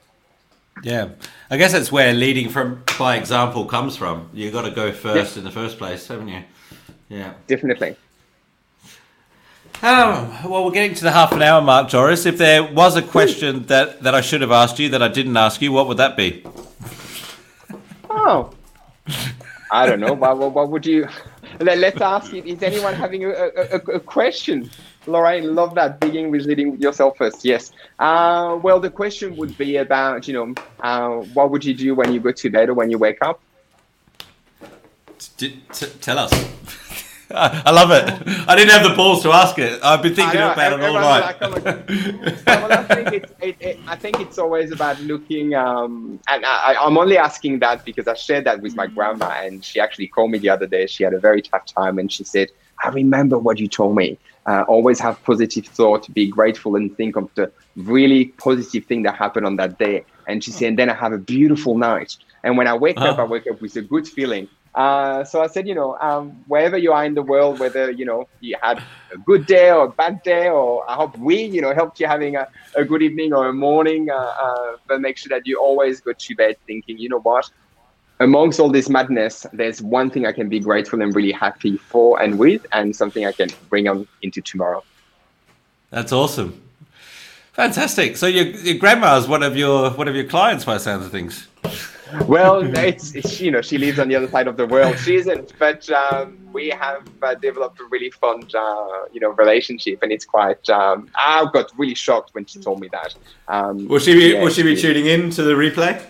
Yeah, 0.82 1.08
I 1.50 1.56
guess 1.56 1.72
that's 1.72 1.90
where 1.90 2.12
leading 2.12 2.48
from 2.48 2.84
by 2.98 3.16
example 3.16 3.64
comes 3.64 3.96
from. 3.96 4.30
You 4.32 4.50
got 4.50 4.62
to 4.62 4.70
go 4.70 4.92
first 4.92 5.34
yeah. 5.34 5.40
in 5.40 5.44
the 5.44 5.50
first 5.50 5.78
place, 5.78 6.06
haven't 6.06 6.28
you? 6.28 6.42
Yeah, 7.08 7.34
definitely. 7.46 7.96
Um, 9.80 10.50
well, 10.50 10.64
we're 10.64 10.72
getting 10.72 10.94
to 10.94 11.04
the 11.04 11.12
half 11.12 11.30
an 11.32 11.40
hour 11.40 11.62
mark, 11.62 11.88
Joris. 11.88 12.26
If 12.26 12.36
there 12.36 12.64
was 12.64 12.96
a 12.96 13.02
question 13.02 13.64
that, 13.66 14.02
that 14.02 14.12
I 14.12 14.20
should 14.20 14.40
have 14.40 14.50
asked 14.50 14.80
you 14.80 14.88
that 14.88 15.02
I 15.02 15.08
didn't 15.08 15.36
ask 15.36 15.62
you, 15.62 15.70
what 15.70 15.86
would 15.86 15.98
that 15.98 16.16
be? 16.16 16.44
Oh, 18.10 18.52
I 19.70 19.86
don't 19.86 20.00
know. 20.00 20.14
what, 20.14 20.36
what, 20.52 20.68
would 20.70 20.84
you? 20.84 21.06
Let, 21.60 21.94
us 21.94 22.00
ask 22.00 22.32
you. 22.32 22.42
Is 22.42 22.62
anyone 22.62 22.94
having 22.94 23.24
a, 23.24 23.30
a, 23.30 23.76
a, 23.76 24.00
question? 24.00 24.68
Lorraine, 25.08 25.54
love 25.54 25.74
that. 25.74 26.00
Begin 26.00 26.30
with 26.30 26.42
leading 26.46 26.80
yourself 26.80 27.16
first. 27.16 27.44
Yes. 27.44 27.72
Uh, 27.98 28.58
well, 28.62 28.78
the 28.78 28.90
question 28.90 29.36
would 29.36 29.56
be 29.56 29.76
about, 29.76 30.28
you 30.28 30.34
know, 30.34 30.54
uh, 30.80 31.24
what 31.34 31.50
would 31.50 31.64
you 31.64 31.74
do 31.74 31.94
when 31.94 32.12
you 32.12 32.20
go 32.20 32.32
to 32.32 32.50
bed 32.50 32.68
or 32.68 32.74
when 32.74 32.90
you 32.90 32.98
wake 32.98 33.18
up? 33.22 33.40
T- 35.36 35.62
t- 35.72 35.86
tell 36.00 36.18
us. 36.18 36.32
I 37.30 37.70
love 37.70 37.90
it. 37.90 38.04
I 38.48 38.56
didn't 38.56 38.70
have 38.70 38.88
the 38.88 38.94
balls 38.96 39.22
to 39.22 39.32
ask 39.32 39.58
it. 39.58 39.80
I've 39.82 40.02
been 40.02 40.14
thinking 40.14 40.40
know, 40.40 40.52
about 40.52 40.72
it 40.72 40.80
all 40.82 40.94
night. 40.94 41.40
Like, 41.40 41.64
well, 42.46 42.72
I 42.72 42.84
think 42.84 43.12
it's, 43.12 43.32
it, 43.42 43.56
it, 43.60 43.78
I 43.86 43.96
think 43.96 44.18
it's 44.20 44.38
always 44.38 44.72
about 44.72 44.98
looking. 45.00 45.54
Um, 45.54 46.20
and 46.26 46.46
I, 46.46 46.76
I'm 46.80 46.96
only 46.96 47.18
asking 47.18 47.58
that 47.58 47.84
because 47.84 48.08
I 48.08 48.14
shared 48.14 48.44
that 48.44 48.62
with 48.62 48.74
my 48.76 48.86
grandma, 48.86 49.42
and 49.42 49.62
she 49.62 49.78
actually 49.78 50.06
called 50.08 50.30
me 50.30 50.38
the 50.38 50.48
other 50.48 50.66
day. 50.66 50.86
She 50.86 51.04
had 51.04 51.12
a 51.12 51.20
very 51.20 51.42
tough 51.42 51.66
time, 51.66 51.98
and 51.98 52.10
she 52.10 52.24
said, 52.24 52.48
"I 52.84 52.88
remember 52.90 53.38
what 53.38 53.58
you 53.58 53.68
told 53.68 53.96
me. 53.96 54.18
Uh, 54.46 54.64
always 54.66 54.98
have 55.00 55.22
positive 55.24 55.66
thought, 55.66 56.12
be 56.14 56.26
grateful, 56.26 56.76
and 56.76 56.96
think 56.96 57.16
of 57.16 57.28
the 57.34 57.52
really 57.76 58.26
positive 58.38 58.86
thing 58.86 59.02
that 59.02 59.14
happened 59.16 59.46
on 59.46 59.56
that 59.56 59.78
day." 59.78 60.04
And 60.26 60.42
she 60.42 60.50
said, 60.50 60.68
and 60.68 60.78
"Then 60.78 60.90
I 60.90 60.94
have 60.94 61.12
a 61.12 61.18
beautiful 61.18 61.76
night." 61.76 62.16
And 62.44 62.56
when 62.56 62.66
I 62.66 62.74
wake 62.74 62.98
up, 62.98 63.18
I 63.18 63.24
wake 63.24 63.46
up 63.50 63.60
with 63.60 63.76
a 63.76 63.82
good 63.82 64.06
feeling 64.06 64.48
uh, 64.78 65.24
so 65.24 65.42
I 65.42 65.48
said, 65.48 65.66
you 65.66 65.74
know, 65.74 65.98
um, 66.00 66.44
wherever 66.46 66.78
you 66.78 66.92
are 66.92 67.04
in 67.04 67.14
the 67.14 67.22
world, 67.22 67.58
whether 67.58 67.90
you 67.90 68.04
know 68.04 68.28
you 68.40 68.56
had 68.62 68.78
a 69.12 69.18
good 69.18 69.44
day 69.46 69.72
or 69.72 69.86
a 69.86 69.88
bad 69.88 70.22
day, 70.22 70.48
or 70.48 70.88
I 70.88 70.94
hope 70.94 71.18
we, 71.18 71.42
you 71.42 71.60
know, 71.60 71.74
helped 71.74 71.98
you 71.98 72.06
having 72.06 72.36
a, 72.36 72.46
a 72.76 72.84
good 72.84 73.02
evening 73.02 73.32
or 73.32 73.48
a 73.48 73.52
morning. 73.52 74.08
Uh, 74.08 74.14
uh, 74.14 74.76
but 74.86 75.00
make 75.00 75.16
sure 75.16 75.36
that 75.36 75.46
you 75.46 75.58
always 75.58 76.00
go 76.00 76.12
to 76.12 76.34
bed 76.36 76.56
thinking, 76.66 76.96
you 76.96 77.08
know 77.08 77.18
what, 77.18 77.50
amongst 78.20 78.60
all 78.60 78.70
this 78.70 78.88
madness, 78.88 79.46
there's 79.52 79.82
one 79.82 80.10
thing 80.10 80.26
I 80.26 80.32
can 80.32 80.48
be 80.48 80.60
grateful 80.60 81.02
and 81.02 81.14
really 81.14 81.32
happy 81.32 81.76
for 81.76 82.20
and 82.20 82.38
with, 82.38 82.66
and 82.72 82.94
something 82.94 83.26
I 83.26 83.32
can 83.32 83.48
bring 83.68 83.88
on 83.88 84.06
into 84.22 84.40
tomorrow. 84.40 84.84
That's 85.90 86.12
awesome. 86.12 86.62
Fantastic. 87.52 88.16
So 88.16 88.26
your, 88.26 88.44
your 88.44 88.76
grandma 88.76 89.16
is 89.16 89.26
one 89.26 89.42
of 89.42 89.56
your 89.56 89.90
one 89.90 90.06
of 90.06 90.14
your 90.14 90.24
clients 90.24 90.64
by 90.64 90.74
the 90.74 90.80
sounds 90.80 91.04
of 91.04 91.10
things 91.10 91.48
well, 92.26 92.62
it's, 92.76 93.14
it's, 93.14 93.40
you 93.40 93.50
know 93.50 93.60
she 93.60 93.78
lives 93.78 93.98
on 93.98 94.08
the 94.08 94.16
other 94.16 94.28
side 94.28 94.48
of 94.48 94.56
the 94.56 94.66
world. 94.66 94.98
She 94.98 95.16
isn't, 95.16 95.52
but 95.58 95.88
um, 95.90 96.38
we 96.52 96.68
have 96.70 97.06
uh, 97.22 97.34
developed 97.34 97.80
a 97.80 97.84
really 97.84 98.10
fun 98.10 98.42
uh, 98.54 99.04
you 99.12 99.20
know 99.20 99.30
relationship, 99.30 100.02
and 100.02 100.12
it's 100.12 100.24
quite. 100.24 100.68
Um, 100.70 101.10
I 101.14 101.46
got 101.52 101.70
really 101.76 101.94
shocked 101.94 102.34
when 102.34 102.46
she 102.46 102.60
told 102.60 102.80
me 102.80 102.88
that. 102.92 103.14
Um, 103.48 103.88
will 103.88 103.98
she 103.98 104.14
be 104.14 104.32
yeah, 104.32 104.42
Will 104.42 104.50
she 104.50 104.62
be 104.62 104.76
tuning 104.76 105.06
in 105.06 105.30
to 105.30 105.42
the 105.42 105.52
replay? 105.52 106.04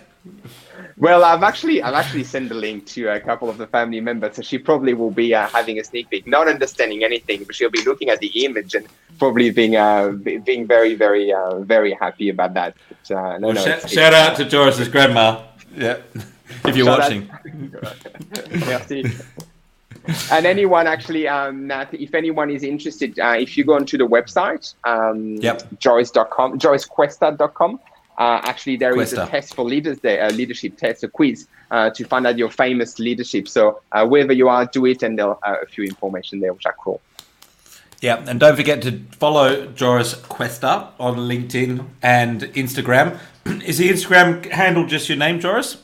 Well, 0.99 1.23
I've 1.23 1.43
actually 1.43 1.81
I've 1.81 1.93
actually 1.93 2.25
sent 2.25 2.49
the 2.49 2.55
link 2.55 2.85
to 2.87 3.07
a 3.07 3.19
couple 3.21 3.49
of 3.49 3.57
the 3.57 3.67
family 3.67 4.01
members, 4.01 4.35
so 4.35 4.41
she 4.41 4.57
probably 4.57 4.93
will 4.93 5.11
be 5.11 5.33
uh, 5.33 5.47
having 5.47 5.79
a 5.79 5.83
sneak 5.83 6.09
peek, 6.09 6.27
not 6.27 6.47
understanding 6.49 7.03
anything, 7.05 7.45
but 7.45 7.55
she'll 7.55 7.69
be 7.69 7.83
looking 7.85 8.09
at 8.09 8.19
the 8.19 8.27
image 8.45 8.75
and 8.75 8.85
probably 9.17 9.49
being 9.49 9.77
uh, 9.77 10.09
being 10.49 10.67
very 10.67 10.95
very 10.95 11.31
uh, 11.31 11.59
very 11.59 11.93
happy 11.93 12.27
about 12.29 12.53
that. 12.55 12.75
But, 12.89 13.15
uh, 13.15 13.37
no, 13.37 13.47
Well, 13.47 13.55
no, 13.55 13.61
shout, 13.61 13.77
it's- 13.77 13.91
shout 13.91 14.13
out 14.13 14.35
to 14.37 14.45
Joris's 14.45 14.89
grandma. 14.89 15.43
Yeah, 15.75 15.97
if 16.65 16.75
you're 16.75 16.85
Shout 16.85 16.99
watching. 16.99 17.29
Merci. 18.67 19.05
And 20.31 20.45
anyone 20.47 20.87
actually, 20.87 21.27
um, 21.27 21.67
Nat, 21.67 21.93
if 21.93 22.15
anyone 22.15 22.49
is 22.49 22.63
interested, 22.63 23.19
uh, 23.19 23.35
if 23.37 23.55
you 23.57 23.63
go 23.63 23.73
onto 23.75 23.95
the 23.97 24.07
website, 24.07 24.73
um, 24.83 25.35
Yep. 25.35 25.77
Joyce.com, 25.79 26.57
joriscuesta.com, 26.57 27.79
uh, 28.19 28.41
actually 28.43 28.75
there 28.75 28.99
is 28.99 29.13
a 29.13 29.25
test 29.25 29.55
for 29.55 29.63
leaders 29.63 29.99
there, 29.99 30.27
a 30.27 30.31
leadership 30.31 30.77
test, 30.77 31.03
a 31.03 31.07
quiz 31.07 31.47
uh, 31.71 31.89
to 31.91 32.03
find 32.03 32.27
out 32.27 32.37
your 32.37 32.51
famous 32.51 32.99
leadership. 32.99 33.47
So 33.47 33.81
uh, 33.93 34.05
wherever 34.05 34.33
you 34.33 34.49
are, 34.49 34.65
do 34.65 34.85
it, 34.85 35.01
and 35.03 35.17
there'll 35.17 35.39
uh, 35.43 35.55
a 35.63 35.65
few 35.65 35.85
information 35.85 36.41
there, 36.41 36.53
which 36.53 36.65
are 36.65 36.75
cool. 36.83 37.01
Yeah, 38.01 38.23
and 38.27 38.39
don't 38.39 38.55
forget 38.55 38.81
to 38.83 38.99
follow 39.11 39.65
Joris 39.67 40.13
Cuesta 40.13 40.89
on 40.99 41.17
LinkedIn 41.17 41.85
and 42.01 42.41
Instagram. 42.41 43.17
Is 43.65 43.77
the 43.77 43.89
Instagram 43.89 44.45
handle 44.51 44.85
just 44.85 45.09
your 45.09 45.17
name, 45.17 45.39
Joris? 45.39 45.77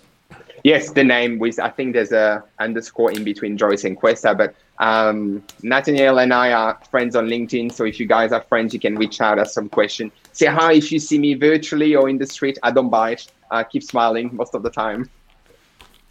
Yes, 0.64 0.92
the 0.92 1.04
name 1.04 1.40
with 1.40 1.60
I 1.60 1.70
think 1.70 1.94
there's 1.94 2.12
a 2.12 2.44
underscore 2.60 3.12
in 3.12 3.24
between 3.24 3.58
Joris 3.58 3.84
and 3.84 3.96
Cuesta, 3.96 4.34
but 4.34 4.56
um, 4.80 5.44
Nathaniel 5.62 6.20
and 6.20 6.34
I 6.34 6.54
are 6.54 6.80
friends 6.90 7.16
on 7.16 7.28
LinkedIn. 7.28 7.72
So 7.72 7.86
if 7.86 8.00
you 8.00 8.08
guys 8.08 8.32
are 8.32 8.42
friends, 8.42 8.74
you 8.74 8.80
can 8.80 8.96
reach 8.96 9.22
out, 9.22 9.38
ask 9.38 9.54
some 9.54 9.70
question, 9.70 10.12
say 10.36 10.48
hi 10.48 10.74
if 10.74 10.92
you 10.92 11.00
see 11.00 11.18
me 11.18 11.34
virtually 11.34 11.96
or 11.96 12.10
in 12.10 12.18
the 12.18 12.28
street. 12.28 12.58
I 12.64 12.72
don't 12.72 12.90
bite. 12.90 13.28
I 13.52 13.64
keep 13.64 13.84
smiling 13.84 14.36
most 14.36 14.56
of 14.56 14.64
the 14.64 14.70
time. 14.70 15.10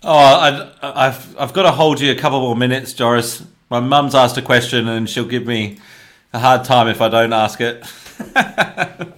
Oh, 0.03 0.19
I, 0.19 0.71
I've 0.83 1.39
I've 1.39 1.53
got 1.53 1.63
to 1.63 1.71
hold 1.71 2.01
you 2.01 2.13
a 2.13 2.15
couple 2.15 2.41
more 2.41 2.57
minutes, 2.57 2.93
Joris. 2.93 3.45
My 3.71 3.81
mum's 3.81 4.15
asked 4.15 4.37
a 4.37 4.43
question 4.43 4.89
and 4.89 5.09
she'll 5.09 5.25
give 5.25 5.47
me 5.47 5.79
a 6.33 6.39
hard 6.39 6.65
time 6.65 6.89
if 6.89 7.01
I 7.01 7.09
don't 7.09 7.33
ask 7.33 7.61
it. 7.61 7.85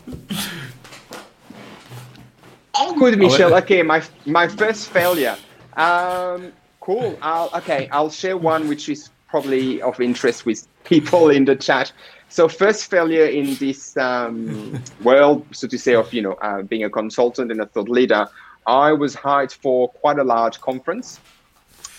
Good, 2.99 3.19
Michelle. 3.19 3.53
Oh, 3.53 3.59
Okay, 3.59 3.83
my 3.83 4.03
my 4.25 4.49
first 4.49 4.89
failure. 4.89 5.37
Um, 5.77 6.53
cool. 6.81 7.19
I'll, 7.21 7.51
okay, 7.55 7.89
I'll 7.93 8.11
share 8.11 8.37
one 8.37 8.69
which 8.69 8.89
is 8.89 9.11
probably 9.29 9.83
of 9.83 10.01
interest 10.01 10.47
with 10.47 10.67
people 10.85 11.31
in 11.31 11.45
the 11.45 11.57
chat. 11.57 11.93
So, 12.37 12.49
first 12.49 12.91
failure 12.91 13.25
in 13.25 13.55
this 13.55 13.97
um, 13.97 14.79
world, 15.03 15.47
so 15.53 15.67
to 15.69 15.79
say, 15.79 15.95
of 15.95 16.13
you 16.13 16.21
know 16.21 16.35
uh, 16.35 16.61
being 16.61 16.85
a 16.85 16.91
consultant 16.91 17.51
and 17.51 17.63
a 17.63 17.65
thought 17.65 17.89
leader. 17.89 18.29
I 18.67 18.93
was 18.93 19.15
hired 19.15 19.53
for 19.53 19.89
quite 19.89 20.19
a 20.19 20.23
large 20.23 20.61
conference, 20.61 21.19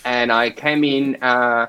and 0.06 0.32
I 0.32 0.52
came 0.52 0.84
in. 0.84 1.18
Uh, 1.24 1.66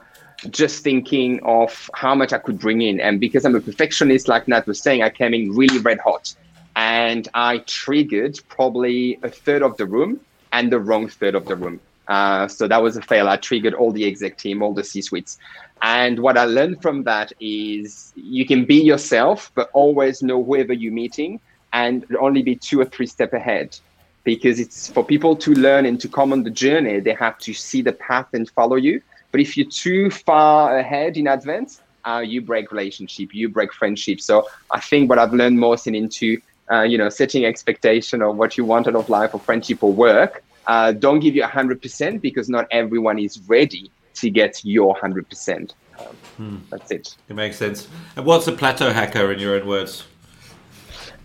just 0.51 0.85
thinking 0.85 1.41
of 1.45 1.91
how 1.95 2.15
much 2.15 2.35
I 2.35 2.39
could 2.39 2.59
bring 2.59 2.83
in. 2.83 3.01
And 3.01 3.19
because 3.19 3.47
I'm 3.47 3.57
a 3.57 3.61
perfectionist, 3.61 4.29
like 4.29 4.47
Nat 4.47 4.67
was 4.67 4.81
saying, 4.81 5.03
I 5.03 5.11
came 5.11 5.33
in 5.35 5.51
really 5.57 5.79
red 5.79 5.99
hot. 5.99 6.33
And 6.77 7.27
I 7.35 7.59
triggered 7.67 8.39
probably 8.49 9.19
a 9.25 9.31
third 9.31 9.63
of 9.63 9.77
the 9.79 9.87
room 9.87 10.21
and 10.53 10.71
the 10.71 10.79
wrong 10.79 11.09
third 11.09 11.35
of 11.35 11.47
the 11.47 11.57
room. 11.57 11.81
Uh, 12.09 12.49
so 12.49 12.67
that 12.67 12.83
was 12.83 12.97
a 12.97 13.03
fail. 13.03 13.29
I 13.29 13.37
triggered 13.37 13.75
all 13.75 13.93
the 13.93 14.07
exec 14.07 14.39
team, 14.39 14.63
all 14.63 14.73
the 14.73 14.83
C 14.83 15.03
suites. 15.03 15.39
And 15.83 16.21
what 16.21 16.39
I 16.39 16.45
learned 16.45 16.83
from 16.83 17.05
that 17.05 17.33
is 17.39 18.13
you 18.17 18.47
can 18.47 18.65
be 18.65 18.77
yourself, 18.77 19.53
but 19.55 19.71
always 19.75 20.23
know 20.23 20.43
whoever 20.43 20.73
you're 20.73 20.93
meeting 20.93 21.41
and 21.73 22.05
only 22.19 22.43
be 22.43 22.57
two 22.57 22.81
or 22.81 22.87
three 22.87 23.07
step 23.07 23.33
ahead. 23.33 23.79
Because 24.25 24.59
it's 24.59 24.89
for 24.91 25.05
people 25.05 25.37
to 25.37 25.53
learn 25.53 25.87
and 25.87 26.01
to 26.01 26.09
come 26.09 26.33
on 26.33 26.43
the 26.43 26.51
journey, 26.51 27.01
they 27.01 27.15
have 27.15 27.39
to 27.39 27.55
see 27.55 27.83
the 27.83 27.93
path 27.93 28.27
and 28.33 28.51
follow 28.51 28.77
you. 28.77 29.01
But 29.31 29.41
if 29.41 29.57
you're 29.57 29.69
too 29.71 30.11
far 30.11 30.79
ahead 30.79 31.17
in 31.17 31.27
advance, 31.29 31.81
uh, 32.05 32.21
you 32.21 32.41
break 32.41 32.73
relationship, 32.73 33.35
you 33.35 33.49
break 33.49 33.73
friendship. 33.73 34.21
So 34.21 34.49
I 34.71 34.81
think 34.81 35.09
what 35.11 35.19
I've 35.19 35.35
learned 35.35 35.59
most 35.59 35.87
in 35.87 35.95
into 35.95 36.41
uh, 36.71 36.83
you 36.83 36.99
know 36.99 37.09
setting 37.09 37.45
expectation 37.45 38.23
of 38.23 38.37
what 38.37 38.57
you 38.57 38.65
want 38.65 38.87
out 38.87 38.95
of 38.95 39.09
life 39.09 39.35
or 39.35 39.41
friendship 39.41 39.83
or 39.83 39.93
work. 39.93 40.43
Uh, 40.69 40.93
don't 40.93 41.19
give 41.19 41.35
you 41.35 41.45
hundred 41.45 41.83
percent 41.83 42.23
because 42.23 42.49
not 42.49 42.69
everyone 42.71 43.19
is 43.19 43.41
ready 43.49 43.91
to 44.15 44.31
get 44.31 44.65
your 44.65 44.95
hundred 44.95 45.29
percent. 45.29 45.75
Um, 46.39 46.65
That's 46.71 46.91
it. 46.93 47.17
It 47.29 47.35
makes 47.35 47.57
sense. 47.57 47.89
And 48.15 48.25
what's 48.25 48.47
a 48.47 48.53
plateau 48.53 48.93
hacker 48.93 49.33
in 49.33 49.41
your 49.41 49.57
own 49.57 49.67
words? 49.67 50.05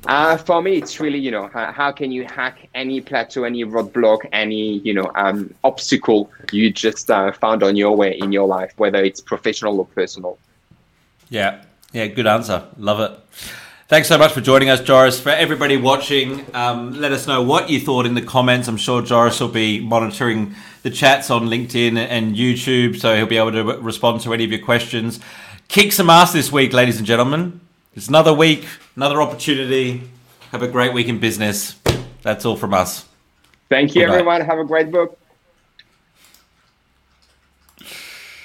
Uh, 0.05 0.35
for 0.35 0.61
me, 0.61 0.75
it's 0.75 0.99
really, 0.99 1.19
you 1.19 1.31
know, 1.31 1.47
how, 1.53 1.71
how 1.71 1.91
can 1.91 2.11
you 2.11 2.25
hack 2.25 2.67
any 2.73 2.99
plateau, 2.99 3.45
any 3.45 3.63
roadblock, 3.63 4.27
any, 4.33 4.79
you 4.79 4.93
know, 4.93 5.09
um, 5.15 5.53
obstacle 5.63 6.29
you 6.51 6.71
just 6.71 7.09
uh, 7.09 7.31
found 7.31 7.63
on 7.63 7.75
your 7.77 7.95
way 7.95 8.17
in 8.17 8.31
your 8.31 8.45
life, 8.45 8.73
whether 8.77 9.01
it's 9.01 9.21
professional 9.21 9.79
or 9.79 9.85
personal. 9.85 10.37
Yeah, 11.29 11.63
yeah, 11.93 12.07
good 12.07 12.27
answer. 12.27 12.67
Love 12.77 12.99
it. 12.99 13.19
Thanks 13.89 14.07
so 14.07 14.17
much 14.17 14.31
for 14.31 14.39
joining 14.39 14.69
us, 14.69 14.79
Joris. 14.79 15.19
For 15.19 15.29
everybody 15.29 15.75
watching, 15.75 16.45
um, 16.55 16.93
let 16.93 17.11
us 17.11 17.27
know 17.27 17.43
what 17.43 17.69
you 17.69 17.81
thought 17.81 18.05
in 18.05 18.13
the 18.13 18.21
comments. 18.21 18.69
I'm 18.69 18.77
sure 18.77 19.01
Joris 19.01 19.41
will 19.41 19.49
be 19.49 19.81
monitoring 19.81 20.55
the 20.83 20.89
chats 20.89 21.29
on 21.29 21.47
LinkedIn 21.47 21.97
and 21.97 22.33
YouTube, 22.33 22.97
so 22.97 23.13
he'll 23.13 23.25
be 23.25 23.37
able 23.37 23.51
to 23.51 23.63
respond 23.81 24.21
to 24.21 24.33
any 24.33 24.45
of 24.45 24.51
your 24.51 24.61
questions. 24.63 25.19
Kick 25.67 25.91
some 25.91 26.09
ass 26.09 26.31
this 26.31 26.49
week, 26.49 26.71
ladies 26.71 26.97
and 26.97 27.05
gentlemen. 27.05 27.59
It's 27.93 28.07
another 28.07 28.33
week, 28.33 28.65
another 28.95 29.21
opportunity. 29.21 30.03
Have 30.51 30.63
a 30.63 30.67
great 30.69 30.93
week 30.93 31.09
in 31.09 31.19
business. 31.19 31.75
That's 32.21 32.45
all 32.45 32.55
from 32.55 32.73
us. 32.73 33.05
Thank 33.67 33.95
you, 33.95 34.03
everyone. 34.03 34.41
Have 34.41 34.59
a 34.59 34.65
great 34.65 34.91
book. 34.91 35.19